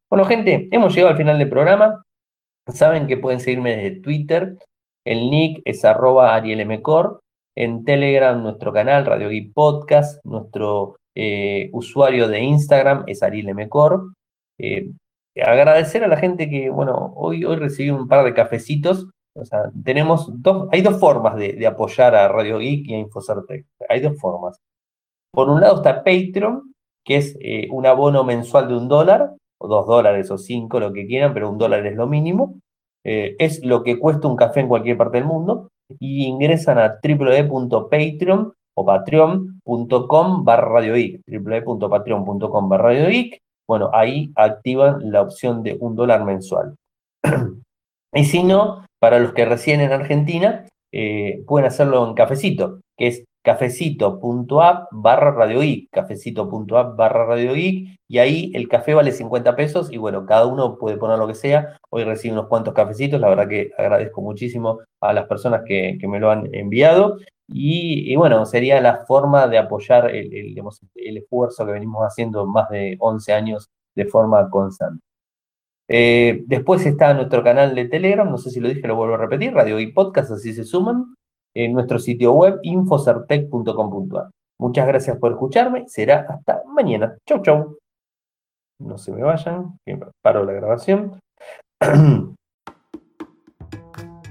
Bueno, 0.09 0.25
gente, 0.25 0.67
hemos 0.71 0.93
llegado 0.93 1.11
al 1.11 1.17
final 1.17 1.39
del 1.39 1.49
programa. 1.49 2.03
Saben 2.67 3.07
que 3.07 3.15
pueden 3.15 3.39
seguirme 3.39 3.77
desde 3.77 4.01
Twitter. 4.01 4.57
El 5.05 5.31
nick 5.31 5.61
es 5.63 5.85
arroba 5.85 6.35
arielmcor. 6.35 7.21
En 7.55 7.85
Telegram, 7.85 8.43
nuestro 8.43 8.73
canal 8.73 9.05
Radio 9.05 9.29
Geek 9.29 9.53
Podcast. 9.53 10.19
Nuestro 10.25 10.97
eh, 11.15 11.69
usuario 11.71 12.27
de 12.27 12.41
Instagram 12.41 13.05
es 13.07 13.23
arielmcor. 13.23 14.11
Eh, 14.59 14.91
agradecer 15.41 16.03
a 16.03 16.09
la 16.09 16.17
gente 16.17 16.49
que, 16.49 16.69
bueno, 16.69 17.13
hoy, 17.15 17.45
hoy 17.45 17.55
recibí 17.55 17.89
un 17.89 18.09
par 18.09 18.25
de 18.25 18.33
cafecitos 18.33 19.07
o 19.39 19.45
sea, 19.45 19.71
tenemos 19.83 20.29
dos, 20.41 20.67
hay 20.71 20.81
dos 20.81 20.99
formas 20.99 21.35
de, 21.35 21.65
apoyar 21.65 22.15
a 22.15 22.27
Radio 22.27 22.59
Geek 22.59 22.87
y 22.87 22.93
a 22.93 22.99
Infocertec. 22.99 23.65
Hay 23.87 24.01
dos 24.01 24.19
formas. 24.19 24.57
Por 25.31 25.49
un 25.49 25.61
lado 25.61 25.77
está 25.77 26.03
Patreon, 26.03 26.73
que 27.05 27.17
es 27.17 27.37
eh, 27.41 27.67
un 27.71 27.85
abono 27.85 28.23
mensual 28.23 28.67
de 28.67 28.75
un 28.75 28.87
dólar, 28.87 29.35
o 29.59 29.67
dos 29.67 29.87
dólares 29.87 30.31
o 30.31 30.37
cinco, 30.37 30.79
lo 30.79 30.93
que 30.93 31.05
quieran, 31.05 31.33
pero 31.33 31.49
un 31.49 31.57
dólar 31.57 31.85
es 31.85 31.95
lo 31.95 32.07
mínimo. 32.07 32.59
Eh, 33.05 33.35
es 33.39 33.63
lo 33.63 33.83
que 33.83 33.99
cuesta 33.99 34.27
un 34.27 34.35
café 34.35 34.61
en 34.61 34.67
cualquier 34.67 34.97
parte 34.97 35.17
del 35.17 35.27
mundo. 35.27 35.69
Y 35.99 36.25
ingresan 36.25 36.77
a 36.77 36.99
www.patreon 37.01 38.53
o 38.75 38.85
patreon.com 38.85 40.45
barra 40.45 40.69
Radio 40.69 40.93
Geek. 40.93 41.21
www.patreon.com 41.27 42.69
barra 42.69 42.83
Radio 42.83 43.07
Geek. 43.07 43.41
Bueno, 43.67 43.89
ahí 43.93 44.31
activan 44.35 45.11
la 45.11 45.21
opción 45.21 45.63
de 45.63 45.77
un 45.79 45.95
dólar 45.95 46.25
mensual. 46.25 46.75
y 48.13 48.25
si 48.25 48.43
no, 48.43 48.85
para 48.99 49.19
los 49.19 49.33
que 49.33 49.45
residen 49.45 49.81
en 49.81 49.91
Argentina, 49.91 50.65
eh, 50.91 51.43
pueden 51.47 51.67
hacerlo 51.67 52.07
en 52.07 52.13
Cafecito, 52.13 52.81
que 52.97 53.07
es 53.07 53.25
cafecito.app 53.43 54.87
barra 54.91 55.31
Radio 55.31 55.61
cafecito.app 55.91 56.95
barra 56.97 57.25
Radio 57.25 57.55
y 57.55 58.17
ahí 58.17 58.51
el 58.53 58.67
café 58.67 58.93
vale 58.93 59.11
50 59.11 59.55
pesos 59.55 59.91
y 59.91 59.97
bueno, 59.97 60.25
cada 60.25 60.45
uno 60.45 60.77
puede 60.77 60.97
poner 60.97 61.17
lo 61.17 61.27
que 61.27 61.35
sea. 61.35 61.77
Hoy 61.89 62.03
recibo 62.03 62.33
unos 62.33 62.47
cuantos 62.47 62.73
cafecitos, 62.73 63.19
la 63.19 63.29
verdad 63.29 63.47
que 63.47 63.71
agradezco 63.77 64.21
muchísimo 64.21 64.79
a 64.99 65.13
las 65.13 65.27
personas 65.27 65.61
que, 65.65 65.97
me 66.07 66.19
lo 66.19 66.31
han 66.31 66.53
enviado. 66.53 67.17
Y, 67.51 68.15
bueno, 68.15 68.45
sería 68.45 68.79
la 68.79 69.05
forma 69.07 69.47
de 69.47 69.57
apoyar 69.57 70.13
el, 70.13 70.55
el 70.95 71.17
esfuerzo 71.17 71.65
que 71.65 71.71
venimos 71.71 72.03
haciendo 72.03 72.45
más 72.45 72.69
de 72.69 72.95
11 72.99 73.33
años 73.33 73.69
de 73.95 74.05
forma 74.05 74.49
constante. 74.49 75.01
Eh, 75.91 76.43
después 76.45 76.85
está 76.85 77.13
nuestro 77.15 77.43
canal 77.43 77.73
de 77.73 77.85
Telegram, 77.85 78.29
no 78.29 78.37
sé 78.37 78.51
si 78.51 78.59
lo 78.59 78.69
dije, 78.69 78.87
lo 78.87 78.95
vuelvo 78.95 79.15
a 79.15 79.17
repetir, 79.17 79.53
Radio 79.53 79.79
y 79.79 79.91
Podcast, 79.91 80.31
así 80.31 80.53
se 80.53 80.63
suman, 80.63 81.15
en 81.55 81.73
nuestro 81.73 81.97
sitio 81.97 82.33
web 82.33 82.59
infocertec.com.ar. 82.61 84.29
Muchas 84.59 84.87
gracias 84.87 85.17
por 85.17 85.31
escucharme, 85.31 85.85
será 85.87 86.27
hasta 86.29 86.61
mañana. 86.67 87.17
Chau, 87.25 87.41
chau. 87.41 87.77
No 88.79 88.97
se 88.97 89.11
me 89.11 89.23
vayan, 89.23 89.77
paro 90.21 90.45
la 90.45 90.53
grabación. 90.53 91.19